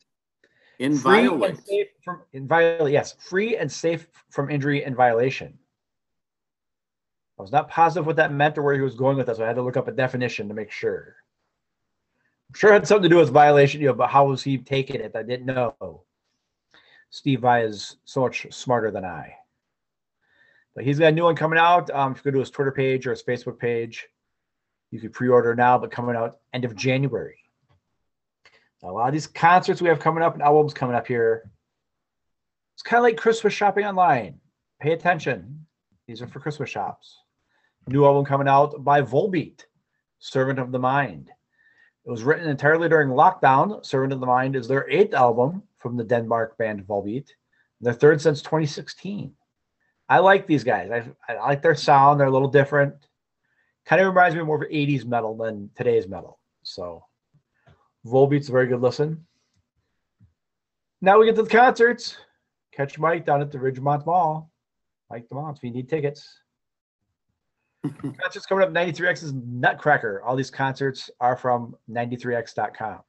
[0.78, 1.40] Inviolate.
[1.40, 2.92] Free and safe from inviolate.
[2.92, 5.58] Yes, free and safe from injury and violation.
[7.38, 9.44] I was not positive what that meant or where he was going with that, so
[9.44, 11.16] I had to look up a definition to make sure.
[12.48, 14.58] I'm sure it had something to do with violation, you know, but how was he
[14.58, 15.16] taking it?
[15.16, 16.04] I didn't know.
[17.10, 19.34] Steve Vai is so much smarter than I.
[20.74, 21.90] But he's got a new one coming out.
[21.90, 24.06] Um, if you go to his Twitter page or his Facebook page,
[24.90, 27.38] you could pre-order now, but coming out end of January.
[28.82, 31.50] A lot of these concerts we have coming up and albums coming up here.
[32.74, 34.38] It's kind of like Christmas shopping online.
[34.80, 35.66] Pay attention.
[36.06, 37.16] These are for Christmas shops.
[37.88, 39.64] New album coming out by Volbeat,
[40.18, 41.30] Servant of the Mind.
[42.04, 43.84] It was written entirely during lockdown.
[43.84, 47.28] Servant of the Mind is their eighth album from the Denmark band Volbeat,
[47.80, 49.32] their third since 2016.
[50.08, 50.90] I like these guys.
[50.90, 52.20] I, I like their sound.
[52.20, 52.94] They're a little different.
[53.86, 56.38] Kind of reminds me more of 80s metal than today's metal.
[56.62, 57.04] So
[58.06, 59.26] Volbeat's a very good listen.
[61.00, 62.16] Now we get to the concerts.
[62.72, 64.50] Catch Mike down at the Ridgemont Mall.
[65.10, 66.40] Mike DeMont if you need tickets.
[68.20, 70.22] concerts coming up 93X's Nutcracker.
[70.22, 73.00] All these concerts are from 93X.com.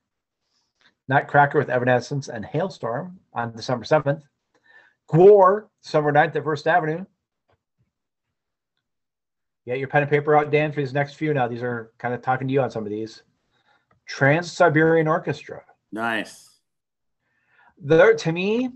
[1.08, 4.22] Nutcracker with Evanescence and Halestorm on December 7th.
[5.08, 7.06] Gore, December 9th at First Avenue.
[9.66, 11.48] Get your pen and paper out, Dan, for these next few now.
[11.48, 13.24] These are kind of talking to you on some of these.
[14.08, 15.64] Trans Siberian Orchestra.
[15.92, 16.50] Nice.
[17.80, 18.70] They're to me,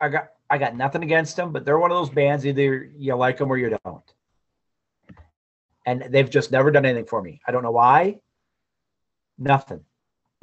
[0.00, 3.14] I got I got nothing against them, but they're one of those bands either you
[3.14, 4.14] like them or you don't.
[5.84, 7.40] And they've just never done anything for me.
[7.46, 8.20] I don't know why.
[9.38, 9.80] Nothing.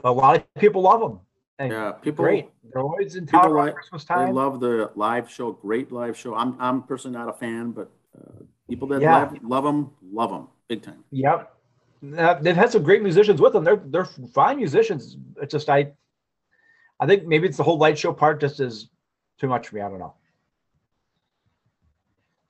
[0.01, 1.19] But a lot of people love them.
[1.57, 2.49] And Yeah, people great.
[2.71, 4.33] They're always in town like- Christmas They time.
[4.35, 5.51] love the live show.
[5.53, 6.35] Great live show.
[6.35, 9.17] I'm I'm personally not a fan, but uh, people that Yeah.
[9.19, 11.03] love, love them, love them big time.
[11.11, 11.54] Yep.
[12.11, 13.63] They've had some great musicians with them.
[13.63, 15.17] They're they're fine musicians.
[15.41, 15.93] It's just I
[16.99, 18.89] I think maybe it's the whole light show part just is
[19.39, 19.81] too much for me.
[19.81, 20.15] I don't know.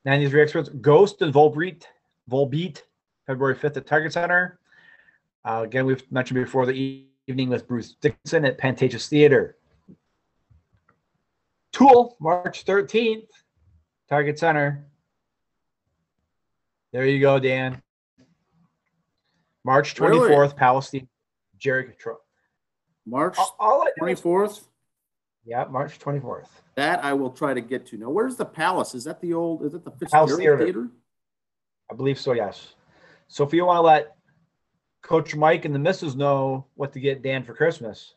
[0.06, 1.84] 93 experts, Ghost and Volbeat,
[2.30, 2.84] Volbeat,
[3.26, 4.60] February 5th at Target Center.
[5.44, 9.58] Uh, again, we've mentioned before the evening with Bruce Dickinson at Pantages Theater.
[11.72, 13.28] Tool, March 13th,
[14.08, 14.86] Target Center.
[16.94, 17.82] There you go, Dan.
[19.66, 20.30] March Really?
[20.30, 21.08] 24th, Palestine,
[21.58, 22.22] Jerry Cantrell.
[23.08, 24.70] March All, all I is-
[25.44, 26.48] Yeah, March 24th.
[26.76, 27.98] That I will try to get to.
[27.98, 28.94] Now, where's the Palace?
[28.94, 29.66] Is that the old?
[29.66, 30.58] Is it the Fitzgerald Theater.
[30.58, 30.88] Theater?
[31.92, 32.76] I believe so, yes.
[33.28, 34.16] So if you want to let
[35.02, 38.14] Coach Mike and the missus know what to get Dan for Christmas,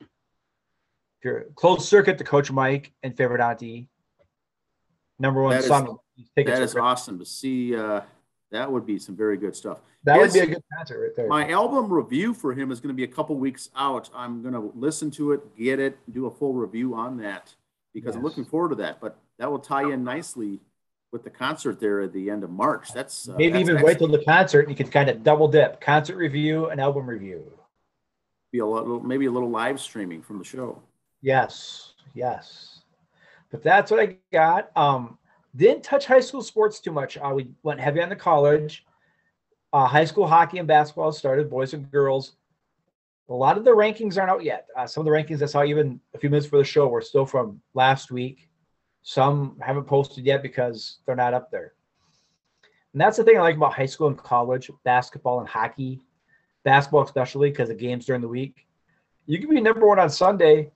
[0.00, 0.06] if
[1.24, 3.88] you're closed circuit to Coach Mike and favorite auntie,
[5.18, 5.96] number one That is- son,
[6.36, 7.74] tickets That is awesome to see.
[7.76, 8.02] Uh,
[8.52, 9.78] that would be some very good stuff.
[10.04, 11.28] that would be a good concert right there.
[11.28, 14.08] My album review for him is going to be a couple weeks out.
[14.14, 17.54] I'm going to listen to it, get it, do a full review on that
[17.92, 19.00] because I'm looking forward to that.
[19.00, 20.60] But that will tie in nicely
[21.12, 22.92] with the concert there at the end of March.
[22.92, 25.48] That's uh, Maybe that's even wait till the concert and you could kind of double
[25.48, 27.50] dip concert review and album review.
[28.52, 30.80] be a little, maybe a little live streaming from the show.
[31.22, 32.80] Yes, yes.
[33.50, 34.70] But that's what I got.
[34.76, 35.18] Um,
[35.56, 37.16] didn't touch high school sports too much.
[37.16, 38.84] Uh, we went heavy on the college.
[39.72, 42.36] Uh, high school hockey and basketball started, boys and girls.
[43.28, 44.68] A lot of the rankings aren't out yet.
[44.76, 47.00] Uh, some of the rankings I saw even a few minutes for the show were
[47.00, 48.48] still from last week.
[49.02, 51.72] Some haven't posted yet because they're not up there.
[52.92, 56.00] And that's the thing I like about high school and college basketball and hockey,
[56.64, 58.66] basketball especially because the games during the week.
[59.26, 60.70] You can be number one on Sunday,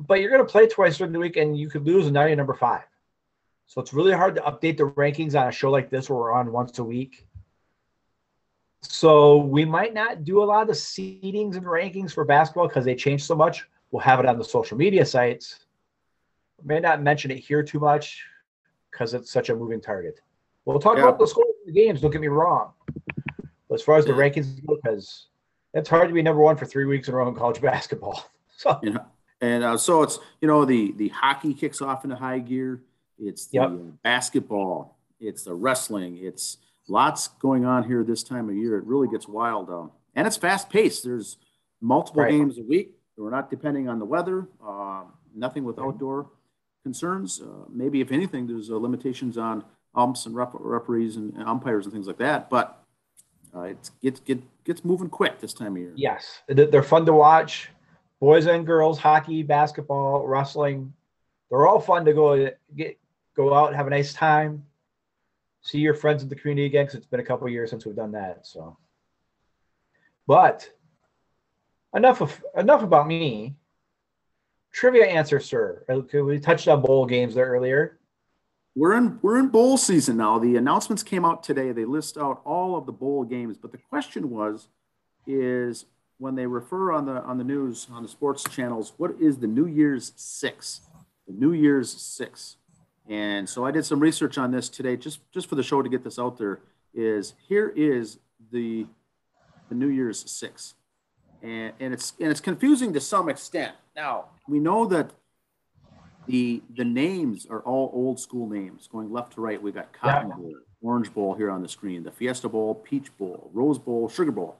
[0.00, 2.24] but you're going to play twice during the week and you could lose and now
[2.24, 2.87] you're number five.
[3.68, 6.32] So it's really hard to update the rankings on a show like this where we're
[6.32, 7.26] on once a week.
[8.80, 12.86] So we might not do a lot of the seedings and rankings for basketball because
[12.86, 13.68] they change so much.
[13.90, 15.66] We'll have it on the social media sites.
[16.62, 18.24] We may not mention it here too much
[18.90, 20.20] because it's such a moving target.
[20.64, 21.04] We'll talk Yeah.
[21.04, 22.72] about the scores of the games, don't get me wrong.
[23.68, 24.18] But as far as the Yeah.
[24.18, 25.26] rankings go, because
[25.74, 28.24] it's hard to be number one for three weeks in a row in college basketball.
[28.56, 29.04] So You know,
[29.42, 32.80] and uh, so it's you know the the hockey kicks off into high gear.
[33.18, 33.70] It's the Yep.
[33.70, 34.96] uh, basketball.
[35.20, 36.18] It's the wrestling.
[36.18, 38.78] It's lots going on here this time of year.
[38.78, 41.04] It really gets wild, um, and it's fast paced.
[41.04, 41.36] There's
[41.80, 42.30] multiple Right.
[42.30, 42.94] games a week.
[43.16, 44.48] We're not depending on the weather.
[44.64, 46.30] Um, nothing with outdoor
[46.84, 47.40] concerns.
[47.42, 51.84] Uh, maybe if anything, there's uh, limitations on umps and ref- referees and, and umpires
[51.86, 52.48] and things like that.
[52.48, 52.84] But
[53.54, 55.92] uh, it gets get gets moving quick this time of year.
[55.96, 57.70] Yes, they're fun to watch.
[58.20, 60.92] Boys and girls, hockey, basketball, wrestling.
[61.50, 62.98] They're all fun to go get
[63.38, 64.64] go out, have a nice time,
[65.62, 66.84] see your friends in the community again.
[66.84, 68.46] Because it's been a couple years since we've done that.
[68.46, 68.76] So,
[70.26, 70.68] but
[71.94, 73.54] enough of enough about me.
[74.70, 75.84] Trivia answer, sir.
[75.88, 77.98] Uh, we touched on bowl games there earlier.
[78.74, 80.38] We're in we're in bowl season now.
[80.38, 81.72] The announcements came out today.
[81.72, 84.68] They list out all of the bowl games, but the question was
[85.26, 85.86] is
[86.18, 89.46] when they refer on the on the news on the sports channels, what is the
[89.46, 90.80] New Year's 6?
[91.26, 92.57] The New Year's 6.
[93.08, 95.88] And so I did some research on this today just just for the show to
[95.88, 96.60] get this out there
[96.94, 98.18] is here is
[98.52, 98.86] the
[99.68, 100.74] the New Year's 6.
[101.42, 103.74] and, and it's and it's confusing to some extent.
[103.96, 105.12] Now we know that
[106.26, 109.60] the the names are all old school names, going left to right.
[109.60, 110.36] We got Cotton yeah.
[110.36, 114.32] Bowl, Orange Bowl here on the screen, the Fiesta Bowl, Peach Bowl, Rose Bowl, Sugar
[114.32, 114.56] Bowl.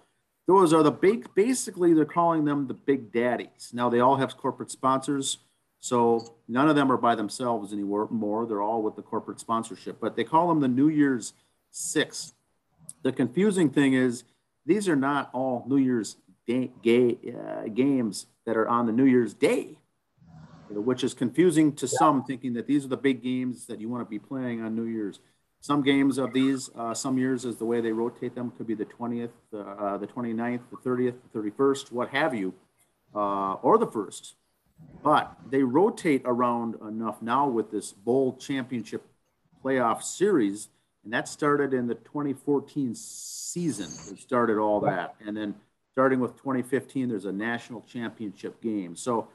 [0.47, 1.33] Those are the big.
[1.35, 3.71] Basically, they're calling them the Big Daddies.
[3.75, 5.39] Now they all have corporate sponsors,
[5.81, 8.09] so none of them are by themselves anymore.
[8.11, 9.99] More, they're all with the corporate sponsorship.
[10.01, 11.35] But they call them the New Year's
[11.71, 12.35] Six.
[13.03, 14.25] The confusing thing is
[14.67, 19.05] these are not all New Year's day, gay, uh, games that are on the New
[19.05, 19.79] Year's Day,
[20.71, 24.05] which is confusing to some, thinking that these are the big games that you want
[24.05, 25.21] to be playing on New Year's.
[25.61, 28.75] Some games of these, uh, some years, is the way they rotate them, could be
[28.75, 32.55] the 20th, uh, the 29th, the 30th, the 31st, what have you,
[33.15, 34.35] uh, or the first.
[35.03, 39.07] But they rotate around enough now with this bowl championship
[39.65, 40.69] playoff series,
[41.05, 43.89] and that started in the 2014 season.
[44.11, 45.55] They started all that, and then
[45.93, 48.95] starting with 2015, there's a national championship game.
[48.95, 49.29] So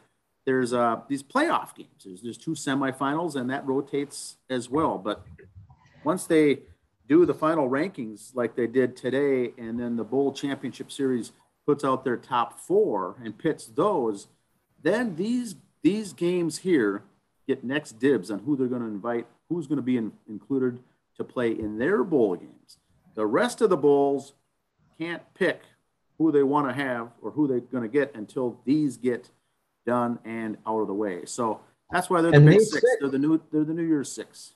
[0.46, 2.04] there's uh, these playoff games.
[2.06, 4.98] There's, there's two semifinals, and that rotates as well.
[4.98, 5.26] But
[6.04, 6.60] once they
[7.08, 11.32] do the final rankings like they did today, and then the Bowl Championship Series
[11.66, 14.28] puts out their top four and pits those,
[14.84, 17.04] then these these games here
[17.48, 20.80] get next dibs on who they're going to invite, who's going to be in, included
[21.18, 22.78] to play in their bowl games.
[23.16, 24.34] The rest of the bowls
[24.98, 25.62] can't pick
[26.18, 29.30] who they want to have or who they're going to get until these get
[29.86, 31.26] done and out of the way.
[31.26, 32.82] So that's why they're the and big six.
[32.82, 34.54] they They're the new they're the New Year's six.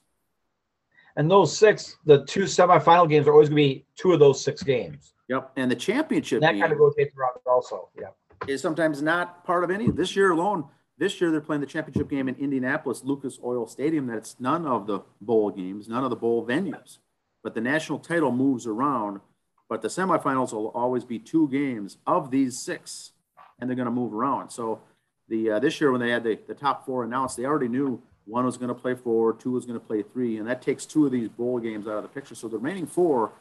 [1.17, 4.43] And those six, the two semifinal games are always going to be two of those
[4.43, 5.13] six games.
[5.29, 7.89] Yep, and the championship and that kind of rotates around also.
[7.99, 8.07] Yeah,
[8.47, 9.89] is sometimes not part of any.
[9.89, 10.65] This year alone,
[10.97, 14.07] this year they're playing the championship game in Indianapolis, Lucas Oil Stadium.
[14.07, 16.99] That's none of the bowl games, none of the bowl venues,
[17.43, 19.21] but the national title moves around
[19.69, 23.11] but the semifinals will always be two games of these six,
[23.59, 24.49] and they're going to move around.
[24.49, 24.81] So
[25.27, 28.01] the uh, this year when they had the, the top four announced, they already knew
[28.25, 30.85] one was going to play four, two was going to play three, and that takes
[30.85, 32.35] two of these bowl games out of the picture.
[32.35, 33.31] So the remaining four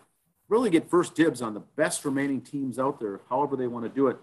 [0.49, 3.89] really get first dibs on the best remaining teams out there, however they want to
[3.89, 4.17] do it,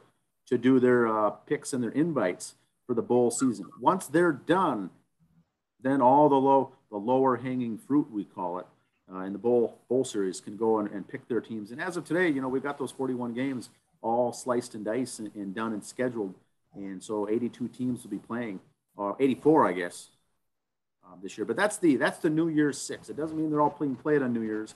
[0.48, 3.66] to do their uh, picks and their invites for the bowl season.
[3.80, 4.90] Once they're done,
[5.82, 8.68] then all the low the lower hanging fruit we call it
[9.12, 11.72] uh, in the bowl bowl series can go and, and, pick their teams.
[11.72, 13.70] And as of today, you know, we've got those 41 games
[14.02, 16.36] all sliced and diced and, and done and scheduled.
[16.76, 18.60] And so 82 teams will be playing,
[18.96, 20.10] or 84, I guess,
[21.06, 21.46] um, this year.
[21.46, 23.10] But that's the that's the New Year's six.
[23.10, 24.76] It doesn't mean they're all playing played on New Year's.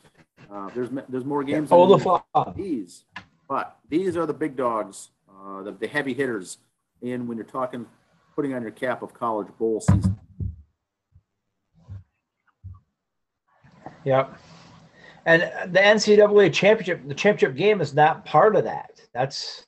[0.51, 1.69] Uh, there's there's more games.
[1.71, 2.53] Oh, the fun.
[2.55, 3.05] These,
[3.49, 6.57] but these are the big dogs, uh, the, the heavy hitters.
[7.01, 7.85] And when you're talking,
[8.35, 10.17] putting on your cap of college bowl season.
[14.03, 14.37] Yep.
[15.25, 15.41] And
[15.73, 19.01] the NCAA championship, the championship game is not part of that.
[19.13, 19.65] That's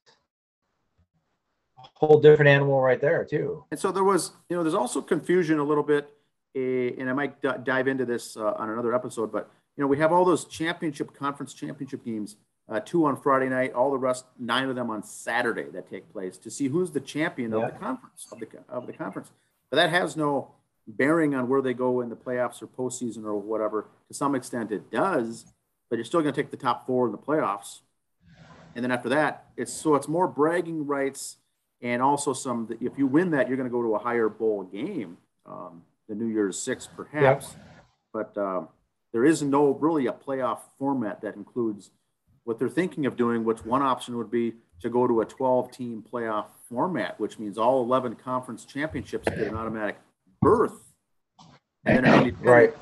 [1.83, 3.65] a whole different animal right there, too.
[3.69, 6.09] And so there was, you know, there's also confusion a little bit,
[6.55, 9.87] eh, and I might d- dive into this uh, on another episode, but, you know,
[9.87, 12.37] we have all those championship, conference championship games,
[12.69, 16.11] uh, two on Friday night, all the rest, nine of them on Saturday that take
[16.11, 17.57] place to see who's the champion yeah.
[17.57, 19.31] of the conference, of the, of the conference.
[19.69, 20.51] But that has no
[20.87, 23.87] bearing on where they go in the playoffs or postseason or whatever.
[24.07, 25.45] To some extent, it does,
[25.89, 27.79] but you're still going to take the top four in the playoffs.
[28.75, 31.37] And then after that, it's so it's more bragging rights
[31.81, 32.69] and also some.
[32.79, 36.15] If you win that, you're going to go to a higher bowl game, um, the
[36.15, 37.55] New Year's Six, perhaps.
[38.13, 38.69] But um,
[39.11, 41.91] there is no really a playoff format that includes
[42.43, 43.43] what they're thinking of doing.
[43.43, 47.57] Which one option would be to go to a 12 team playoff format, which means
[47.57, 49.97] all 11 conference championships get an automatic
[50.41, 50.93] berth.
[51.85, 52.73] And then right.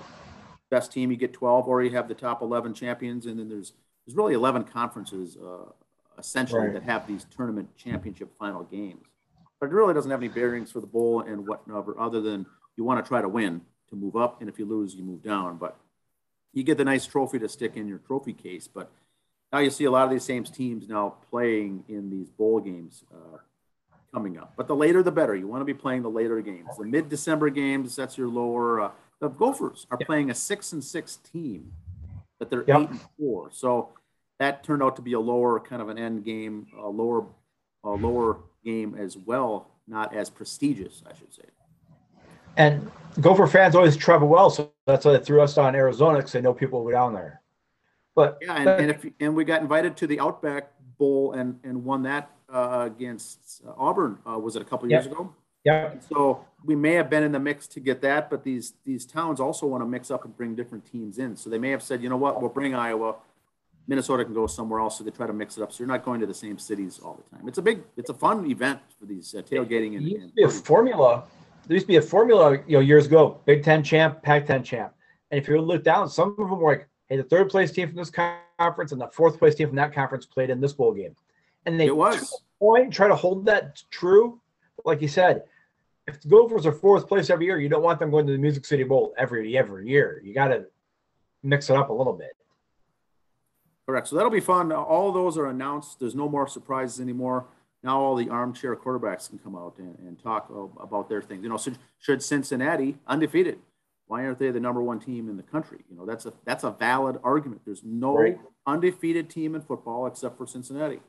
[0.69, 3.73] best team, you get 12, or you have the top 11 champions, and then there's
[4.05, 5.69] there's really 11 conferences uh,
[6.17, 6.73] essentially right.
[6.73, 9.05] that have these tournament championship final games.
[9.59, 12.45] But it really doesn't have any bearings for the bowl and whatever, other than
[12.77, 15.23] you want to try to win to move up, and if you lose, you move
[15.23, 15.57] down.
[15.57, 15.77] But
[16.53, 18.67] you get the nice trophy to stick in your trophy case.
[18.67, 18.91] But
[19.51, 23.03] now you see a lot of these same teams now playing in these bowl games.
[23.13, 23.37] Uh,
[24.13, 24.53] coming up.
[24.55, 25.35] But the later, the better.
[25.35, 26.69] You want to be playing the later games.
[26.77, 28.81] The mid-December games, that's your lower.
[28.81, 30.07] Uh, the Gophers are yep.
[30.07, 31.71] playing a six and six team,
[32.39, 32.81] but they're yep.
[32.81, 33.49] eight and four.
[33.51, 33.89] So
[34.39, 37.25] that turned out to be a lower kind of an end game, a lower,
[37.83, 41.43] a lower game as well, not as prestigious, I should say.
[42.55, 42.89] And
[43.21, 46.41] Gopher fans always travel well, so that's why they threw us on Arizona because they
[46.41, 47.41] know people will go down there.
[48.17, 51.85] But yeah, and, and if and we got invited to the Outback Bowl and and
[51.85, 54.17] won that uh, against uh, Auburn.
[54.27, 55.33] Uh, was it a couple years ago?
[55.63, 55.93] Yeah.
[56.09, 59.39] So we may have been in the mix to get that, but these these towns
[59.39, 61.35] also want to mix up and bring different teams in.
[61.35, 63.17] So they may have said, you know what, we'll bring Iowa,
[63.87, 65.71] Minnesota can go somewhere else, so they try to mix it up.
[65.71, 67.47] So you're not going to the same cities all the time.
[67.47, 70.07] It's a big, it's a fun event for these uh, tailgating and.
[70.07, 71.23] Used to be a formula.
[71.67, 73.41] There used to be a formula, you know, years ago.
[73.45, 74.93] Big Ten champ, Pac-10 champ.
[75.31, 77.87] And if you look down, some of them were like, "Hey, the third place team
[77.87, 80.93] from this conference and the fourth place team from that conference played in this bowl
[80.93, 81.15] game,"
[81.65, 82.41] and they It was.
[82.59, 84.39] point try to hold that true.
[84.85, 85.43] Like you said,
[86.07, 88.37] if the Gophers are fourth place every year, you don't want them going to the
[88.37, 90.21] Music City Bowl every every year.
[90.23, 90.65] You got to
[91.43, 92.35] mix it up a little bit.
[93.85, 94.07] Correct.
[94.07, 94.71] So that'll be fun.
[94.71, 95.99] All those are announced.
[95.99, 97.45] There's no more surprises anymore.
[97.83, 101.43] Now all the armchair quarterbacks can come out and, and talk about their things.
[101.43, 103.59] You know, should, should Cincinnati undefeated?
[104.07, 105.79] Why aren't they the number one team in the country?
[105.89, 107.61] You know, that's a that's a valid argument.
[107.65, 108.39] There's no Right.
[108.65, 111.01] undefeated team in football except for Cincinnati.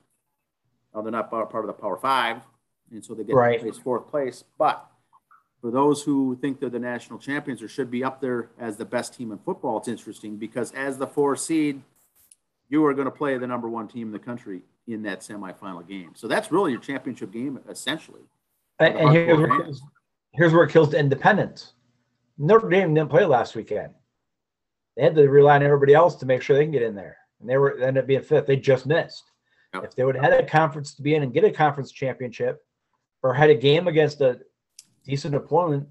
[0.95, 2.43] Now they're not part of the Power Five,
[2.91, 3.61] and so they get Right.
[3.61, 4.45] place fourth place.
[4.59, 4.85] But
[5.61, 8.85] for those who think they're the national champions or should be up there as the
[8.85, 11.83] best team in football, it's interesting because as the four seed,
[12.69, 15.87] you are going to play the number one team in the country in that semifinal
[15.87, 16.13] game.
[16.15, 18.23] So that's really your championship game, essentially.
[18.79, 19.83] And, and here's, where it kills,
[20.33, 21.75] here's where it kills the independence.
[22.39, 23.93] Notre Dame didn't play last weekend.
[24.97, 27.17] They had to rely on everybody else to make sure they can get in there.
[27.41, 28.47] And they were they ended up being fifth.
[28.47, 29.31] They just missed.
[29.75, 29.85] Yep.
[29.85, 32.65] If they would have had a conference to be in and get a conference championship
[33.23, 34.41] or had a game against a
[35.05, 35.89] decent opponent,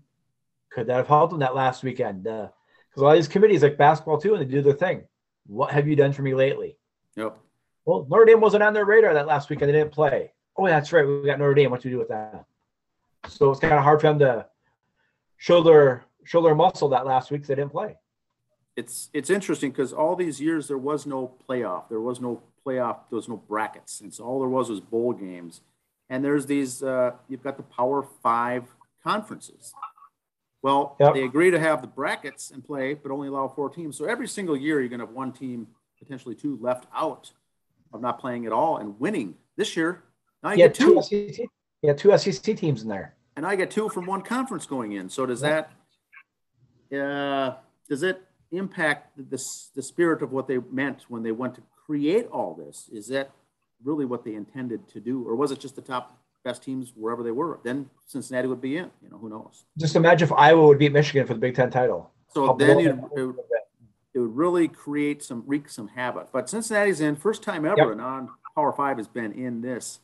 [0.71, 2.27] could that have helped them that last weekend?
[2.27, 2.47] Uh,
[2.89, 5.03] because a lot of these committees, like basketball too, and they do their thing.
[5.45, 6.77] What have you done for me lately?
[7.15, 7.37] Yep.
[7.85, 9.69] Well, Notre Dame wasn't on their radar that last weekend.
[9.69, 10.33] They didn't play.
[10.57, 11.05] Oh, that's right.
[11.05, 11.71] We got Notre Dame.
[11.71, 12.45] What do you do with that?
[13.29, 14.47] So it's kind of hard for them to
[15.37, 17.45] show their show their muscle that last week.
[17.47, 17.95] they didn't play.
[18.75, 22.97] It's it's interesting because all these years there was no playoff, there was no playoff,
[23.09, 25.61] there was no brackets, and so all there was was bowl games.
[26.09, 28.63] And there's these uh, you've got the Power Five
[29.03, 29.73] conferences.
[30.61, 31.13] Well, Yep.
[31.13, 33.97] they agree to have the brackets and play, but only allow four teams.
[33.97, 35.67] So every single year you're going to have one team,
[35.99, 37.31] potentially two, left out
[37.93, 39.35] of not playing at all and winning.
[39.55, 40.03] This year,
[40.43, 41.01] now you Yeah, get two.
[41.01, 41.45] two SEC.
[41.83, 43.15] Yeah, two SEC teams in there.
[43.37, 45.09] and I get two from one conference going in.
[45.09, 45.71] So does that,
[46.93, 47.55] uh,
[47.89, 48.21] does it
[48.51, 49.43] impact the,
[49.75, 52.89] the, spirit of what they meant when they went to create all this?
[52.91, 53.31] Is that
[53.83, 55.27] really what they intended to do?
[55.27, 57.59] Or was it just the top best teams wherever they were?
[57.63, 59.65] Then Cincinnati would be in, you know, who knows?
[59.77, 62.11] Just imagine if Iowa would beat Michigan for the Big Ten title.
[62.33, 63.35] So How then it, it, would
[64.13, 66.31] it would really create some, wreak some havoc.
[66.31, 67.91] But Cincinnati's in, first time ever, Yep.
[67.91, 69.99] a non Power Five has been in this.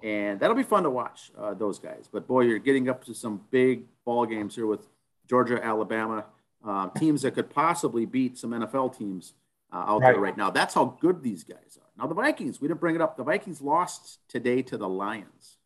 [0.00, 2.08] And that'll be fun to watch, uh, those guys.
[2.10, 4.86] But boy, you're getting up to some big ball games here with
[5.28, 6.24] Georgia, Alabama,
[6.66, 9.34] uh, teams that could possibly beat some NFL teams
[9.72, 10.20] uh, out there Right.
[10.20, 10.50] right now.
[10.50, 11.86] That's how good these guys are.
[12.02, 13.16] Now, the Vikings, we didn't bring it up.
[13.16, 15.58] The Vikings lost today to the Lions.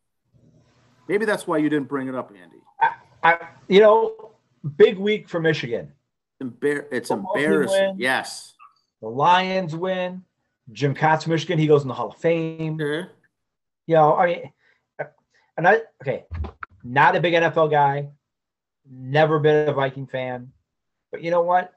[1.09, 2.57] Maybe that's why you didn't bring it up, Andy.
[3.23, 3.39] I,
[3.69, 4.33] you know,
[4.77, 5.93] big week for Michigan.
[6.43, 7.97] Embar- it's team embarrassing.
[7.99, 8.55] Yes.
[9.01, 10.25] The Lions win.
[10.73, 12.79] Jim Cox, Michigan, he goes in the Hall of Fame.
[12.79, 13.09] Okay.
[13.87, 14.53] You know, I mean,
[15.57, 16.25] and I okay,
[16.85, 18.09] not a big NFL guy,
[18.91, 20.53] never been a Viking fan,
[21.11, 21.72] but you know what?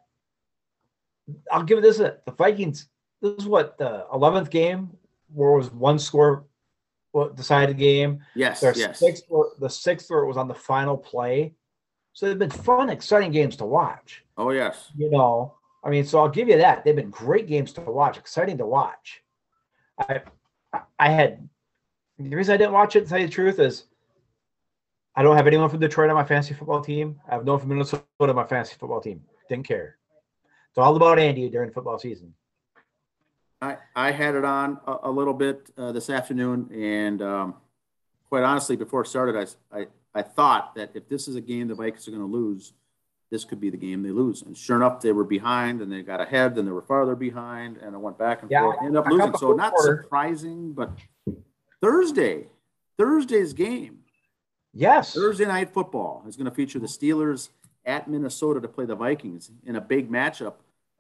[1.52, 2.88] I'll give this a the Vikings.
[3.22, 4.92] This is what the eleventh game
[5.34, 6.46] where it was one score,
[7.12, 8.20] what decided game.
[8.36, 8.62] Yes.
[8.62, 9.00] Their yes.
[9.00, 9.24] sixth,
[9.60, 11.56] the sixth where it was on the final play.
[12.14, 14.24] So they've been fun, exciting games to watch.
[14.38, 14.92] Oh, yes.
[14.96, 16.84] You know, I mean, so I'll give you that.
[16.84, 19.22] They've been great games to watch, exciting to watch.
[20.00, 20.22] I,
[20.98, 21.50] I had
[22.18, 23.02] the reason I didn't watch it.
[23.02, 23.86] To tell you the truth is,
[25.16, 27.20] I don't have anyone from Detroit on my fantasy football team.
[27.30, 29.22] I have no one from Minnesota on my fantasy football team.
[29.48, 29.98] Didn't care.
[30.70, 32.34] It's all about Andy during football season.
[33.62, 37.56] I, I had it on a, a little bit uh, this afternoon, and um,
[38.28, 39.36] quite honestly, before it started,
[39.72, 42.28] I, I, I thought that if this is a game the Vikings are going to
[42.28, 42.74] lose,
[43.32, 44.42] this could be the game they lose.
[44.42, 47.78] And sure enough, they were behind, and they got ahead, then they were farther behind,
[47.78, 48.78] and it went back and Yeah, forth.
[48.82, 49.38] Ended up losing.
[49.38, 50.02] So not quarter.
[50.04, 50.92] surprising, but
[51.82, 52.48] Thursday,
[52.98, 54.00] Thursday's game,
[54.76, 55.14] Yes.
[55.14, 57.50] Thursday night football is going to feature the Steelers
[57.86, 60.56] at Minnesota to play the Vikings in a big matchup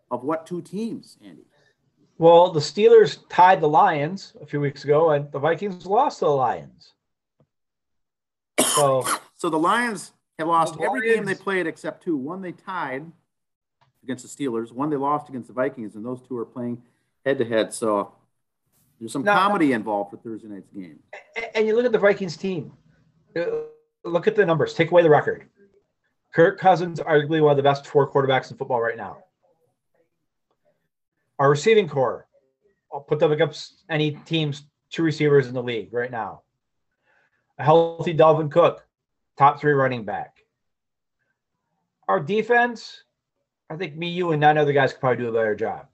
[0.09, 1.43] of what two teams, Andy?
[2.17, 6.25] Well, the Steelers tied the Lions a few weeks ago, and the Vikings lost to
[6.25, 6.93] the Lions.
[8.61, 9.05] So
[9.37, 12.15] So the Lions have lost The every game they played except two.
[12.15, 13.05] One they tied
[14.01, 14.71] against the Steelers.
[14.71, 16.81] One they lost against the Vikings, and those two are playing
[17.25, 17.73] head to head.
[17.73, 18.13] So
[18.99, 20.99] there's some Now- comedy involved for Thursday night's game.
[21.53, 22.71] And you look at the Vikings team.
[23.35, 23.45] Uh,
[24.05, 24.75] Look at the numbers.
[24.75, 25.49] Take away the record.
[26.33, 29.17] Kirk Cousins, arguably one of the best four quarterbacks in football right now.
[31.39, 32.27] Our receiving corps,
[32.93, 36.41] I'll put them against any team's two receivers in the league right now.
[37.57, 38.85] A healthy Dalvin Cook,
[39.37, 40.37] top three running back.
[42.07, 43.03] Our defense,
[43.71, 45.87] I think me, you, and nine other guys could probably do a better job.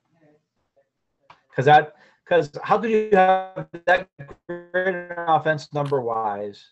[1.50, 4.10] because that because how could you have that
[4.48, 6.66] great offense number wise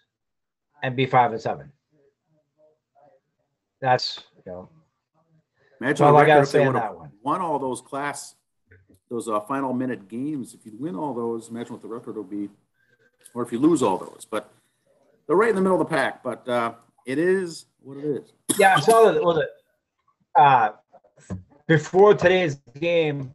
[0.83, 1.71] and be five and seven?
[3.81, 4.69] That's you know.
[5.81, 7.11] Imagine the I gotta say on that one.
[7.23, 8.35] won all those class,
[9.09, 10.53] those uh, final minute games.
[10.53, 12.49] If you win all those, imagine what the record will be,
[13.33, 14.27] or if you lose all those.
[14.29, 14.51] But
[15.25, 16.21] they're right in the middle of the pack.
[16.21, 16.73] But uh,
[17.05, 18.33] it is what it is.
[18.57, 19.23] Yeah, I saw that.
[19.23, 19.49] Was it
[20.35, 20.71] uh,
[21.67, 23.33] before today's game?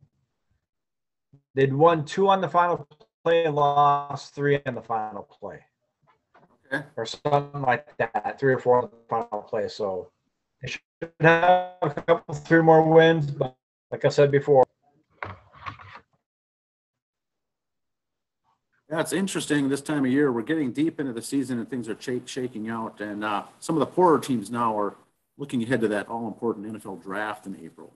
[1.55, 2.86] They'd won two on the final
[3.24, 5.61] play, and lost three on the final play,
[6.97, 8.39] Or something like that.
[8.39, 9.68] Three or four on the final play.
[9.68, 10.11] So
[10.62, 10.83] they should
[11.20, 13.31] have a couple, three more wins.
[13.31, 13.57] But
[13.91, 14.64] like I said before,
[18.95, 20.31] Yeah, interesting this time of year.
[20.31, 21.97] We're getting deep into the season and things are
[22.27, 23.01] shaking out.
[23.01, 24.95] And uh, some of the poorer teams now are
[25.37, 27.93] looking ahead to that all important NFL draft in April,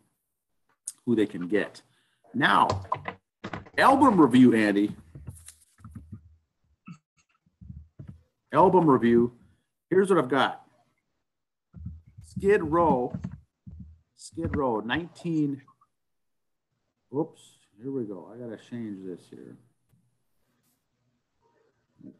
[1.06, 1.82] who they can get.
[2.34, 2.84] Now,
[3.76, 4.96] album review, Andy.
[8.52, 9.32] Album review.
[9.90, 10.62] Here's what I've got
[12.24, 13.12] Skid Row.
[14.16, 15.62] Skid Row, 19.
[17.10, 17.40] Whoops,
[17.80, 18.30] here we go.
[18.32, 19.56] I got to change this here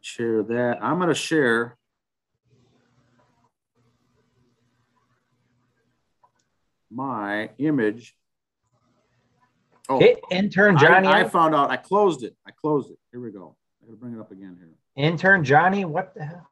[0.01, 0.79] share that.
[0.81, 1.77] I'm going to share.
[6.91, 8.15] My image.
[9.87, 11.07] Oh, Hey, intern I, Johnny.
[11.07, 11.69] I found out.
[11.69, 12.35] I closed it.
[12.47, 12.97] I closed it.
[13.11, 13.55] Here we go.
[13.81, 14.78] I got to bring it up again here.
[15.03, 15.85] Intern Johnny.
[15.85, 16.49] What the hell?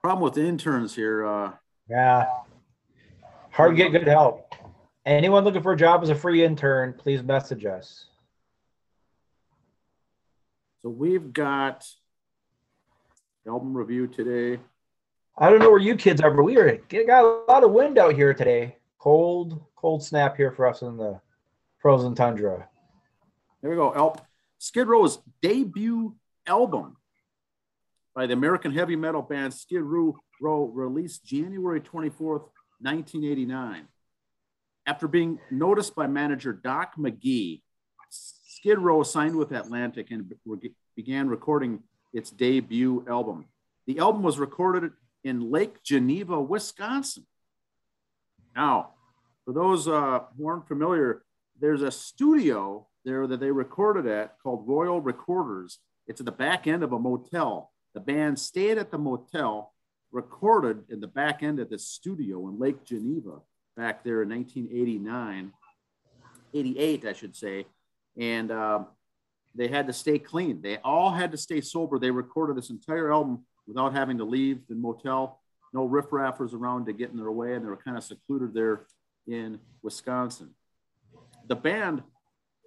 [0.00, 1.26] Problem with interns here.
[1.26, 1.52] Uh,
[1.88, 2.26] Yeah.
[3.50, 4.54] Hard to get good help.
[5.04, 8.06] Anyone looking for a job as a free intern, please message us.
[10.82, 11.84] so we've got
[13.46, 14.60] album review today.
[15.38, 17.98] I don't know where you kids are, but we are got a lot of wind
[17.98, 18.76] out here today.
[18.98, 21.20] Cold, cold snap here for us in the
[21.78, 22.68] frozen tundra.
[23.62, 23.90] There we go.
[23.92, 24.24] El-
[24.58, 26.14] Skid Row's debut
[26.46, 26.96] album
[28.16, 32.48] by the American heavy metal band Skid Row, released January 24th,
[32.80, 33.86] 1989.
[34.86, 37.60] After being noticed by manager Doc McGhee,
[38.08, 41.82] Skid Row signed with Atlantic and be- began recording
[42.14, 43.44] its debut album.
[43.86, 44.92] The album was recorded
[45.22, 47.26] in Lake Geneva, Wisconsin.
[48.56, 48.92] Now,
[49.44, 51.22] for those uh, who aren't familiar,
[51.60, 55.80] there's a studio there that they recorded at called Royal Recorders.
[56.06, 57.72] It's at the back end of a motel.
[57.96, 59.72] The band stayed at the motel,
[60.12, 63.38] recorded in the back end of the studio in Lake Geneva
[63.74, 65.50] back there in 1989,
[66.52, 67.64] 88, I should say.
[68.18, 68.88] And um,
[69.54, 70.60] they had to stay clean.
[70.60, 71.98] They all had to stay sober.
[71.98, 75.40] They recorded this entire album without having to leave the motel.
[75.72, 78.84] No riffraffers around to get in their way, and they were kind of secluded there
[79.26, 80.50] in Wisconsin.
[81.48, 82.02] The band,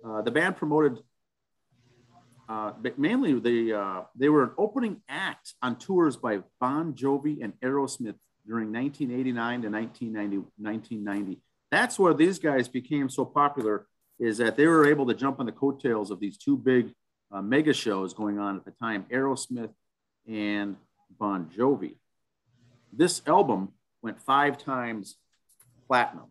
[0.04, 1.04] uh, the band promoted,
[2.50, 7.44] uh, but mainly the uh, they were an opening act on tours by Bon Jovi
[7.44, 8.16] and Aerosmith
[8.48, 10.38] during 1989 to 1990.
[10.58, 11.42] 1990.
[11.70, 13.86] That's where these guys became so popular
[14.20, 16.92] is that they were able to jump on the coattails of these two big
[17.32, 19.72] uh, mega shows going on at the time, Aerosmith
[20.28, 20.76] and
[21.20, 21.98] Bon Jovi.
[22.92, 25.18] This album went five times
[25.88, 26.26] platinum.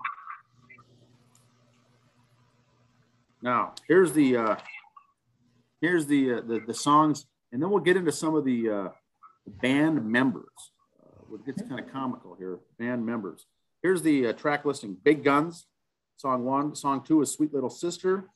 [3.40, 4.56] Now, here's the uh,
[5.80, 8.88] here's the, uh, the the songs, and then we'll get into some of the uh,
[9.46, 10.72] band members.
[11.02, 12.58] Uh, it gets kind of comical here.
[12.78, 13.46] Band members.
[13.82, 15.66] Here's the uh, track listing: Big Guns,
[16.16, 16.74] song one.
[16.74, 18.28] Song two is Sweet Little Sister.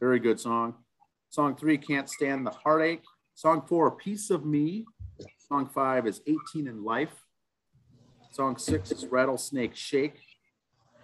[0.00, 0.74] Very good song.
[1.30, 3.02] Song three, Can't Stand the Heartache.
[3.34, 4.84] Song four, Piece of Me.
[5.48, 7.14] Song five is 18 and Life.
[8.30, 10.20] Song six is Rattlesnake Shake.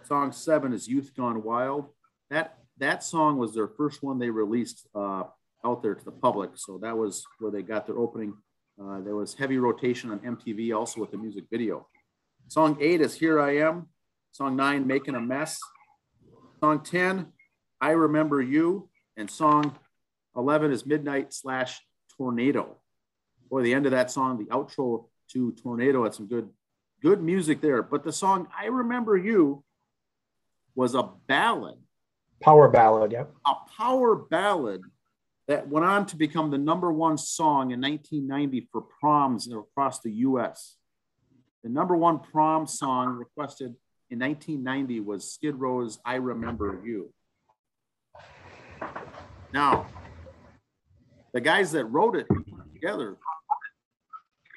[0.02, 1.86] Song seven is Youth Gone Wild.
[2.30, 5.24] That that song was their first one they released uh,
[5.64, 6.50] out there to the public.
[6.54, 8.34] So that was where they got their opening.
[8.82, 11.86] Uh, there was heavy rotation on MTV also with the music video.
[12.48, 13.88] Song eight is Here I Am.
[14.32, 15.60] Song nine, Making a Mess.
[16.60, 17.26] Song 10,
[17.80, 18.88] I Remember You.
[19.16, 19.76] And song
[20.36, 21.80] 11 is Midnight slash
[22.16, 22.76] Tornado.
[23.50, 26.48] Boy, the end of that song, the outro to Tornado had some good,
[27.02, 27.82] good music there.
[27.82, 29.64] But the song I Remember You
[30.74, 31.76] was a ballad
[32.42, 33.30] Power ballad, yep.
[33.46, 34.82] a power ballad
[35.46, 40.10] that went on to become the number one song in 1990 for proms across the
[40.12, 40.76] US.
[41.62, 43.74] The number one prom song requested
[44.10, 47.12] in 1990 was Skid Row's I Remember You.
[49.52, 49.86] Now,
[51.32, 52.26] the guys that wrote it
[52.72, 53.16] together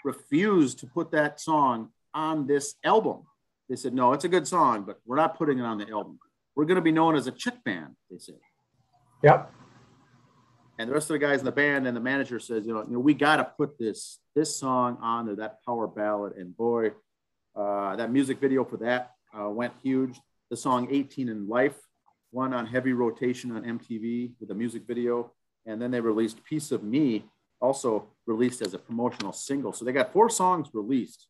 [0.04, 3.24] refused to put that song on this album.
[3.70, 6.20] They said, no, it's a good song, but we're not putting it on the album.
[6.56, 8.36] We're going to be known as a chick band, they said.
[9.24, 9.52] Yep.
[10.78, 12.84] and the rest of the guys in the band and the manager says, you know,
[12.84, 16.56] you know, we got to put this this song on there, that power ballad, and
[16.58, 16.92] boy,
[17.56, 20.20] uh, that music video for that uh, went huge.
[20.50, 21.78] The song 18 and Life
[22.32, 25.32] won on heavy rotation on MTV with a music video.
[25.66, 27.26] And then they released Piece of Me,
[27.62, 29.72] also released as a promotional single.
[29.72, 31.28] So they got four songs released.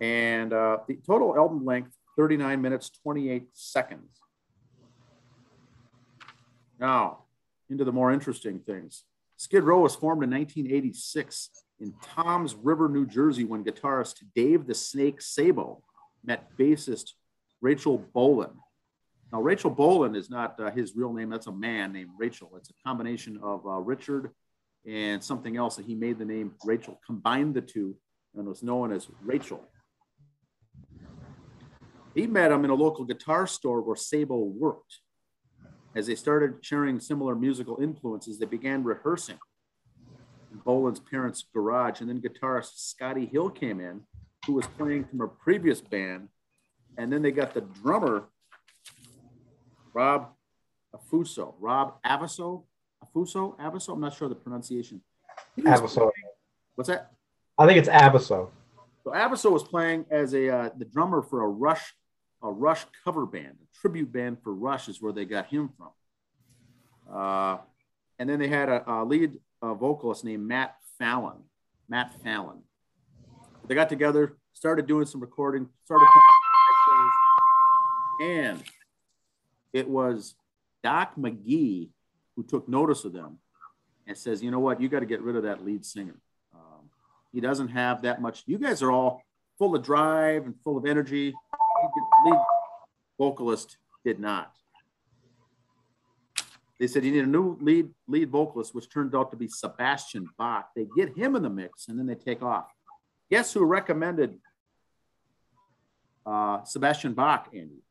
[0.00, 4.20] And uh, the total album length 39 minutes, 28 seconds.
[6.78, 7.24] Now,
[7.70, 9.04] into the more interesting things.
[9.36, 11.50] Skid Row was formed in 1986
[11.80, 15.82] in Toms River, New Jersey, when guitarist Dave the Snake Sabo
[16.24, 17.12] met bassist
[17.60, 18.52] Rachel Bolan.
[19.32, 21.30] Now, Rachel Bolan is not uh, his real name.
[21.30, 22.52] That's a man named Rachel.
[22.56, 24.30] It's a combination of uh, Richard
[24.86, 27.96] and something else that he made the name Rachel, combined the two,
[28.34, 29.66] and was known as Rachel.
[32.14, 35.00] He met him in a local guitar store where Sabo worked.
[35.96, 39.38] As they started sharing similar musical influences, they began rehearsing
[40.52, 42.00] in Bolan's parents' garage.
[42.00, 44.02] And then guitarist Scotti Hill came in,
[44.46, 46.28] who was playing from a previous band.
[46.96, 48.24] And then they got the drummer,
[49.92, 50.30] Rob
[50.94, 52.64] Affuso, Rob Avaso,
[53.04, 53.92] Affuso, Avaso.
[53.92, 55.00] I'm not sure the pronunciation.
[55.58, 56.10] Avaso.
[56.76, 57.12] What's that?
[57.58, 58.50] I think it's Avaso.
[59.02, 61.94] So Avaso was playing as a uh, the drummer for a Rush
[62.44, 65.90] a Rush cover band, a tribute band for Rush is where they got him from.
[67.12, 67.58] Uh,
[68.18, 71.38] and then they had a, a lead uh, vocalist named Matt Fallon.
[71.88, 72.62] Matt Fallon.
[73.66, 76.30] They got together, started doing some recording, started playing
[78.20, 78.62] and
[79.72, 80.34] it was
[80.82, 81.88] Doc McGhee
[82.36, 83.38] who took notice of them
[84.06, 86.16] and says, you know what, you got to get rid of that lead singer.
[86.54, 86.90] Um,
[87.32, 88.44] he doesn't have that much.
[88.46, 89.22] You guys are all
[89.58, 91.34] full of drive and full of energy
[92.26, 92.40] lead
[93.18, 94.52] vocalist did not.
[96.78, 100.28] They said you need a new lead lead vocalist, which turned out to be Sebastian
[100.36, 100.70] Bach.
[100.74, 102.66] They get him in the mix and then they take off.
[103.30, 104.38] Guess who recommended
[106.26, 107.82] uh, Sebastian Bach, Andy?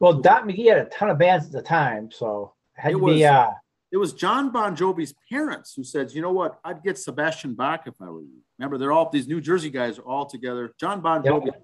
[0.00, 3.00] Well, Doc McGhee had a ton of bands at the time, so had it to
[3.00, 3.24] was, be.
[3.24, 3.50] Uh...
[3.94, 6.58] It was John Bon Jovi's parents who said, "You know what?
[6.64, 10.00] I'd get Sebastian Bach if I were you." Remember, they're all these New Jersey guys
[10.00, 10.74] are all together.
[10.80, 11.62] John Bon Jovi yep.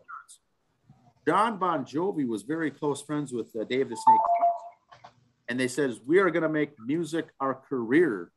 [1.27, 5.13] John Bon Jovi was very close friends with uh, Dave the Snake.
[5.49, 8.31] And they says, we are going to make music our career.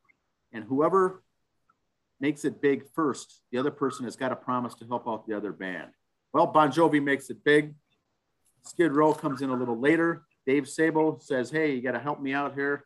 [0.52, 1.22] And whoever
[2.18, 5.36] makes it big first, the other person has got to promise to help out the
[5.36, 5.90] other band.
[6.32, 7.74] Well, Bon Jovi makes it big.
[8.64, 10.24] Skid Row comes in a little later.
[10.46, 12.84] Dave Sabo says, hey, you got to help me out here.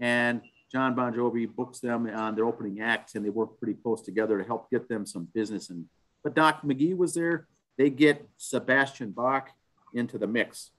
[0.00, 4.02] And John Bon Jovi books them on their opening acts, and they work pretty close
[4.02, 5.70] together to help get them some business.
[5.70, 5.86] And
[6.22, 7.46] but Doc McGhee was there
[7.78, 9.50] they get Sebastian Bach
[9.94, 10.72] into the mix.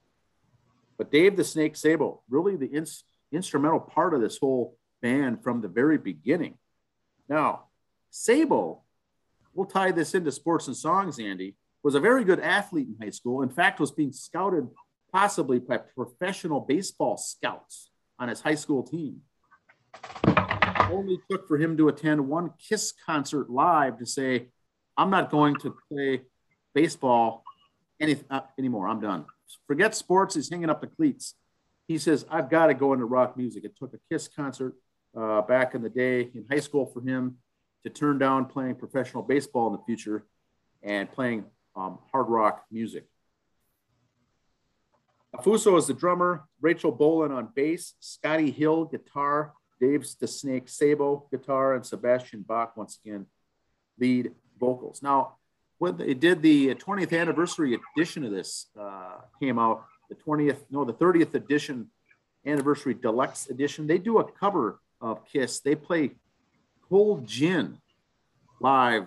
[0.98, 2.86] But Dave the Snake Sabo, really the in,
[3.32, 6.58] instrumental part of this whole band from the very beginning.
[7.28, 7.64] Now,
[8.10, 8.82] Sabo,
[9.54, 13.10] we'll tie this into sports and songs, Andy, was a very good athlete in high
[13.10, 13.42] school.
[13.42, 14.68] In fact, was being scouted
[15.10, 17.89] possibly by professional baseball scouts
[18.20, 19.22] on his high school team.
[20.90, 24.48] only took for him to attend one Kiss concert live to say,
[24.96, 26.22] I'm not going to play
[26.74, 27.42] baseball
[27.98, 28.88] any, uh, anymore.
[28.88, 29.24] I'm done.
[29.66, 30.34] Forget sports.
[30.34, 31.34] He's hanging up the cleats.
[31.88, 33.64] He says, I've got to go into rock music.
[33.64, 34.74] It took a Kiss concert
[35.16, 37.38] uh, back in the day in high school for him
[37.84, 40.24] to turn down playing professional baseball in the future
[40.82, 41.44] and playing
[41.74, 43.06] um, hard rock music.
[45.34, 51.26] Affuso is the drummer, Rachel Bolan on bass, Scotti Hill guitar, Dave's the Snake Sabo
[51.30, 53.26] guitar, and Sebastian Bach once again
[53.98, 55.02] lead vocals.
[55.02, 55.36] Now,
[55.78, 60.84] when they did the 20th anniversary edition of this uh, came out, the 20th, no,
[60.84, 61.90] the 30th edition
[62.44, 65.60] anniversary deluxe edition, they do a cover of Kiss.
[65.60, 66.12] They play
[66.88, 67.78] Cold Gin
[68.60, 69.06] live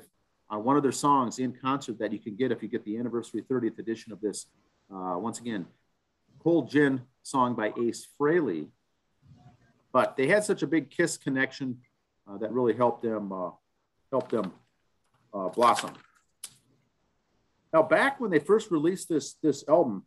[0.50, 2.98] on one of their songs in concert that you can get if you get the
[2.98, 4.48] anniversary 30th edition of this.
[4.94, 5.66] Uh, once again,
[6.44, 8.68] Cold Gin song by Ace Frehley.
[9.92, 11.78] But they had such a big Kiss connection
[12.28, 13.52] uh, that really helped them uh,
[14.12, 14.52] help them
[15.34, 15.92] uh, blossom.
[17.72, 20.04] Now, back when they first released this this album,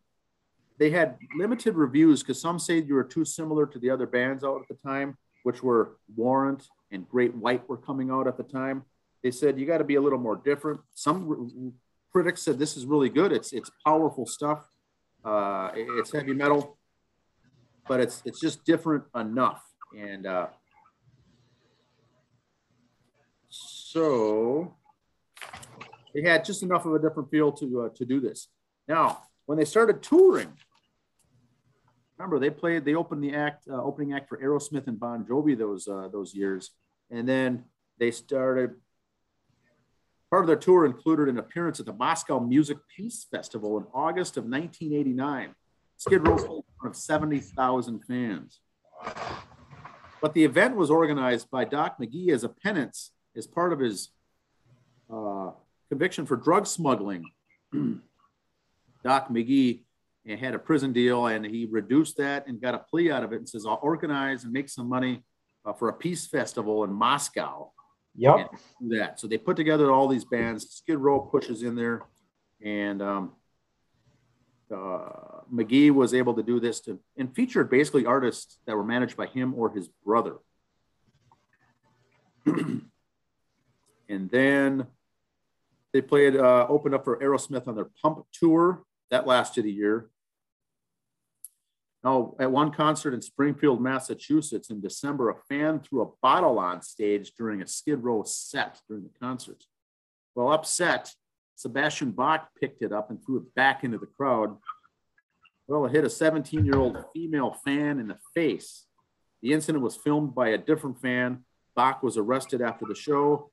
[0.78, 4.44] they had limited reviews because some say you were too similar to the other bands
[4.44, 8.42] out at the time, which were Warrant and Great White were coming out at the
[8.42, 8.84] time.
[9.22, 10.80] They said you got to be a little more different.
[10.94, 11.72] Some
[12.12, 13.32] critics said this is really good.
[13.32, 14.68] It's it's powerful stuff.
[15.26, 16.78] Uh, it's heavy metal,
[17.88, 19.60] but it's it's just different enough.
[19.98, 20.46] And uh,
[23.48, 24.76] so
[26.14, 28.46] they had just enough of a different feel to uh, to do this.
[28.86, 30.52] Now, when they started touring,
[32.16, 35.58] remember they played they opened the act uh, opening act for Aerosmith and Bon Jovi
[35.58, 36.70] those uh, those years,
[37.10, 37.64] and then
[37.98, 38.76] they started.
[40.36, 44.36] Part of their tour included an appearance at the Moscow Music Peace Festival in August
[44.36, 45.54] of 1989.
[45.96, 48.60] Skid Row in front of 70,000 fans.
[50.20, 54.10] But the event was organized by Doc McGhee as a penance as part of his
[55.10, 55.52] uh,
[55.88, 57.24] conviction for drug smuggling.
[59.02, 59.84] Doc McGhee
[60.38, 63.36] had a prison deal and he reduced that and got a plea out of it
[63.36, 65.24] and says, I'll organize and make some money
[65.64, 67.72] uh, for a peace festival in Moscow.
[68.16, 68.54] Yep.
[68.88, 69.20] That.
[69.20, 70.68] So they put together all these bands.
[70.70, 72.02] Skid Row pushes in there.
[72.64, 73.32] And um,
[74.74, 79.16] uh, McGhee was able to do this to and featured basically artists that were managed
[79.16, 80.36] by him or his brother.
[82.46, 82.90] and
[84.08, 84.86] then
[85.92, 88.82] they played, uh, opened up for Aerosmith on their Pump tour.
[89.10, 90.10] That lasted a year.
[92.06, 96.80] Now, at one concert in Springfield, Massachusetts in December, a fan threw a bottle on
[96.80, 99.64] stage during a Skid Row set during the concert.
[100.36, 101.12] Well, upset,
[101.56, 104.56] Sebastian Bach picked it up and threw it back into the crowd.
[105.66, 108.86] Well, it hit a 17 year old female fan in the face.
[109.42, 111.44] The incident was filmed by a different fan.
[111.74, 113.50] Bach was arrested after the show.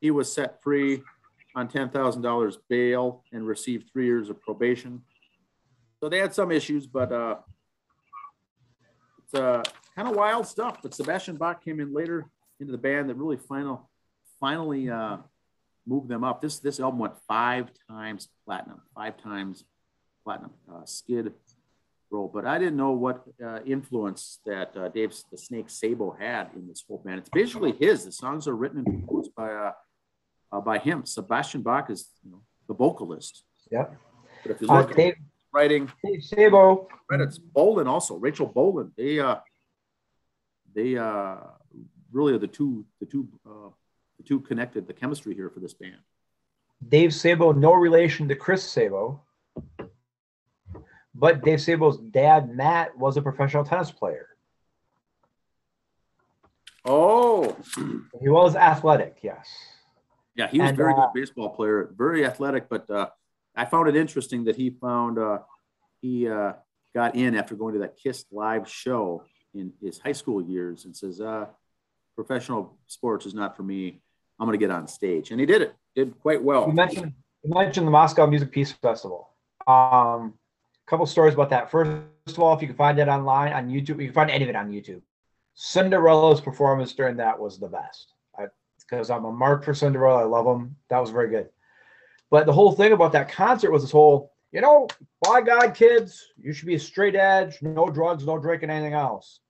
[0.00, 1.02] He was set free
[1.56, 5.02] on $10,000 bail and received three years of probation.
[5.98, 7.38] So they had some issues, but uh,
[9.32, 9.62] it's uh,
[9.94, 10.78] kind of wild stuff.
[10.82, 12.26] But Sebastian Bach came in later
[12.58, 13.90] into the band that really final,
[14.38, 15.18] finally uh,
[15.86, 16.40] moved them up.
[16.40, 19.64] This this album went five times platinum, five times
[20.24, 20.50] platinum.
[20.70, 21.32] Uh, Skid
[22.10, 26.48] Row, but I didn't know what uh, influence that uh, Dave the Snake Sabo had
[26.56, 27.20] in this whole band.
[27.20, 28.04] It's basically his.
[28.04, 29.72] The songs are written and composed by uh,
[30.52, 31.06] uh, by him.
[31.06, 33.44] Sebastian Bach is you know, the vocalist.
[33.70, 33.96] Yep.
[34.42, 35.14] But if you Uh, look at Dave,
[35.52, 36.88] writing Dave Sabo.
[37.08, 39.36] credits, Bolan also, Rachel Bolan, they uh,
[40.74, 41.36] they uh,
[42.12, 43.70] really are the two the two uh,
[44.18, 45.98] the two connected the chemistry here for this band.
[46.88, 49.22] Dave Sabo, no relation to Chris Sabo.
[51.14, 54.28] But Dave Sabo's dad, Matt, was a professional tennis player.
[56.84, 57.56] Oh,
[58.20, 59.46] He was athletic, yes.
[60.34, 62.68] yeah, he was And, very uh, good baseball player, very athletic.
[62.70, 63.10] But uh,
[63.56, 65.38] I found it interesting that he found uh,
[66.00, 66.52] he uh,
[66.94, 69.24] got in after going to that Kiss live show
[69.54, 71.46] in his high school years and says, uh,
[72.14, 74.00] "Professional sports is not for me.
[74.38, 75.74] I'm going to get on stage," and he did it.
[75.94, 76.66] Did quite well.
[76.66, 79.30] You mentioned you mentioned the Moscow Music Peace Festival.
[79.66, 80.34] Um,
[80.86, 81.70] a couple stories about that.
[81.70, 84.44] First of all, if you can find it online on YouTube, you can find any
[84.44, 85.02] of it on YouTube.
[85.54, 88.14] Cinderella's performance during that was the best.
[88.78, 90.74] Because I'm a mark for Cinderella, I love him.
[90.88, 91.48] That was very good.
[92.30, 94.88] But the whole thing about that concert was this whole, you know,
[95.20, 99.40] by God, kids, you should be a straight edge, no drugs, no drinking, anything else.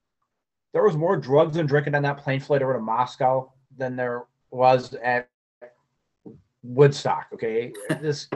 [0.73, 4.25] There was more drugs and drinking on that plane flight over to Moscow than there
[4.51, 5.29] was at
[6.63, 7.27] Woodstock.
[7.35, 8.29] Okay, this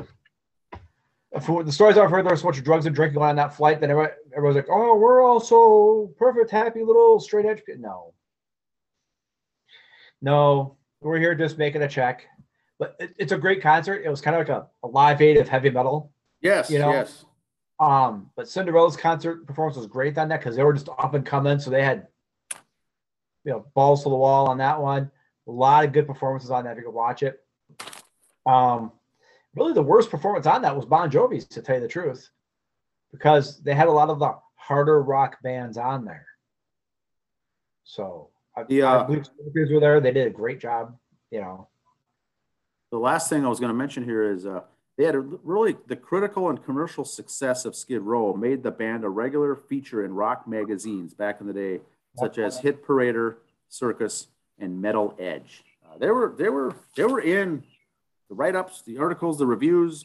[1.42, 3.80] for the stories I've heard, there was so much drugs and drinking on that flight
[3.80, 8.14] that everyone, everyone's like, "Oh, we're all so perfect, happy little straight edge." kid." No,
[10.20, 12.26] no, we're here just making a check.
[12.84, 14.02] But it, it's a great concert.
[14.04, 16.12] It was kind of like a, a live aid of heavy metal.
[16.42, 17.24] yes, you know, yes.
[17.80, 21.24] Um, but Cinderella's concert performance was great on that because they were just up and
[21.24, 22.06] coming, so they had
[23.44, 25.10] you know balls to the wall on that one.
[25.48, 26.72] A lot of good performances on that.
[26.72, 27.40] If you could watch it.
[28.46, 28.92] Um,
[29.54, 32.28] really, the worst performance on that was Bon Jovi's, to tell you the truth,
[33.12, 36.26] because they had a lot of the harder rock bands on there.
[37.84, 40.00] So I, The, I uh, believe Scorpions were there.
[40.00, 40.96] They did a great job.
[41.30, 41.68] You know,
[42.94, 44.60] The last thing I was going to mention here is uh,
[44.96, 49.02] they had a, really the critical and commercial success of Skid Row made the band
[49.02, 51.80] a regular feature in rock magazines back in the day,
[52.16, 53.38] such as Hit Parader,
[53.68, 54.28] Circus,
[54.60, 55.64] and Metal Edge.
[55.84, 57.64] Uh, they were they were they were in
[58.28, 60.04] the write-ups, the articles, the reviews.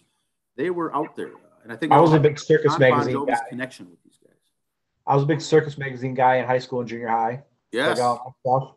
[0.57, 3.37] They were out there, and I think I was a big Circus John magazine guy.
[3.49, 4.33] connection with these guys.
[5.05, 7.43] I was a big Circus magazine guy in high school and junior high.
[7.71, 8.73] Yes, check out that stuff.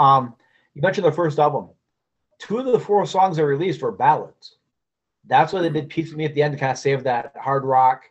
[0.00, 0.34] Um,
[0.74, 1.68] you mentioned the first album.
[2.38, 4.56] Two of the four songs they released were ballads.
[5.26, 7.34] That's why they did "Piece of Me" at the end to kind of save that
[7.36, 8.04] hard rock.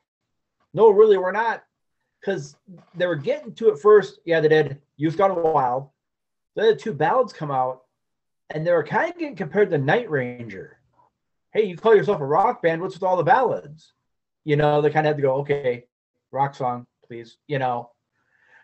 [0.74, 1.64] No, really, we're not,
[2.20, 2.58] because
[2.96, 4.20] they were getting to it first.
[4.26, 4.82] Yeah, they did.
[4.98, 5.90] Youth Gone Wild.
[6.56, 7.84] Then the two ballads come out,
[8.50, 10.78] and they were kind of getting compared to Night Ranger.
[11.54, 12.82] Hey, you call yourself a rock band?
[12.82, 13.94] What's with all the ballads?
[14.44, 15.86] You know, they kind of had to go, okay,
[16.32, 17.38] rock song, please.
[17.48, 17.92] You know,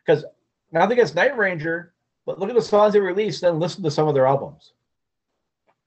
[0.06, 0.26] because
[0.72, 1.94] nothing against Night Ranger,
[2.26, 4.74] but look at the songs they released, then listen to some of their albums.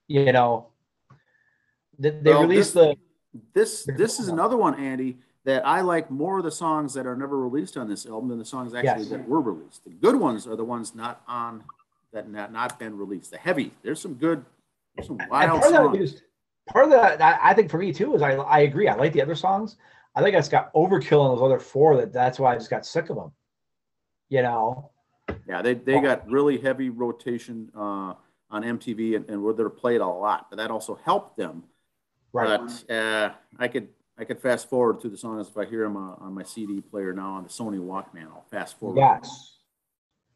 [0.08, 0.66] You know,
[1.98, 2.96] they, they Well, released this- the
[3.52, 7.16] this this is another one, Andy, that I like more of the songs that are
[7.16, 9.08] never released on this album than the songs actually Yes.
[9.08, 9.84] that were released.
[9.84, 11.64] The good ones are the ones not on
[12.12, 13.30] that not not been released.
[13.32, 14.44] The heavy, there's some good,
[14.94, 16.22] there's some wild part of that songs.
[16.68, 17.20] part of that.
[17.20, 18.86] I, I think for me too is I I agree.
[18.88, 19.76] I like the other songs.
[20.14, 21.96] I think I just got overkill on those other four.
[21.96, 23.32] That that's why I just got sick of them.
[24.28, 24.90] You know.
[25.48, 28.14] Yeah, they, they got really heavy rotation uh,
[28.50, 31.64] on MTV and, and where they're played a lot, but that also helped them.
[32.32, 32.60] Right.
[32.60, 33.88] But uh, I could
[34.18, 36.80] I could fast forward through the songs if I hear them uh, on my CD
[36.80, 38.26] player now on the Sony Walkman.
[38.26, 38.98] I'll fast forward.
[38.98, 39.52] yes.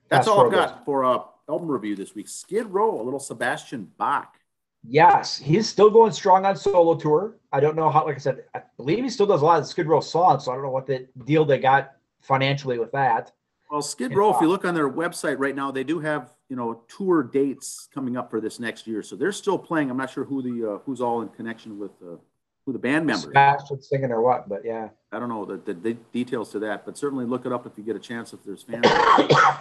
[0.08, 2.28] That's Fast all I've got for a album review this week.
[2.28, 4.36] Skid Row, a little Sebastian Bach.
[4.82, 7.36] Yes, he's still going strong on solo tour.
[7.52, 8.06] I don't know how.
[8.06, 10.44] Like I said, I believe he still does a lot of Skid Row songs.
[10.44, 13.32] So I don't know what the deal they got financially with that.
[13.70, 16.56] Well, Skid Row, if you look on their website right now, they do have you
[16.56, 19.02] know tour dates coming up for this next year.
[19.02, 19.90] So they're still playing.
[19.90, 22.16] I'm not sure who the uh, who's all in connection with uh,
[22.64, 23.24] who the band members.
[23.24, 24.48] Sebastian singing or what?
[24.48, 24.88] But yeah.
[25.10, 27.72] I don't know the, the, the details to that, but certainly look it up if
[27.76, 28.86] you get a chance if there's fans.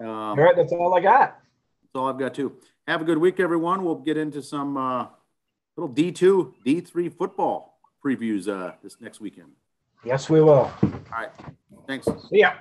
[0.00, 1.40] Um, All right, that's all I got.
[1.82, 2.52] That's all I've got too.
[2.86, 3.82] Have a good week, everyone.
[3.82, 5.06] We'll get into some uh,
[5.76, 9.48] little D2, D3 football previews uh, this next weekend.
[10.04, 10.70] Yes, we will.
[10.82, 11.30] All right.
[11.88, 12.06] Thanks.
[12.30, 12.52] See ya.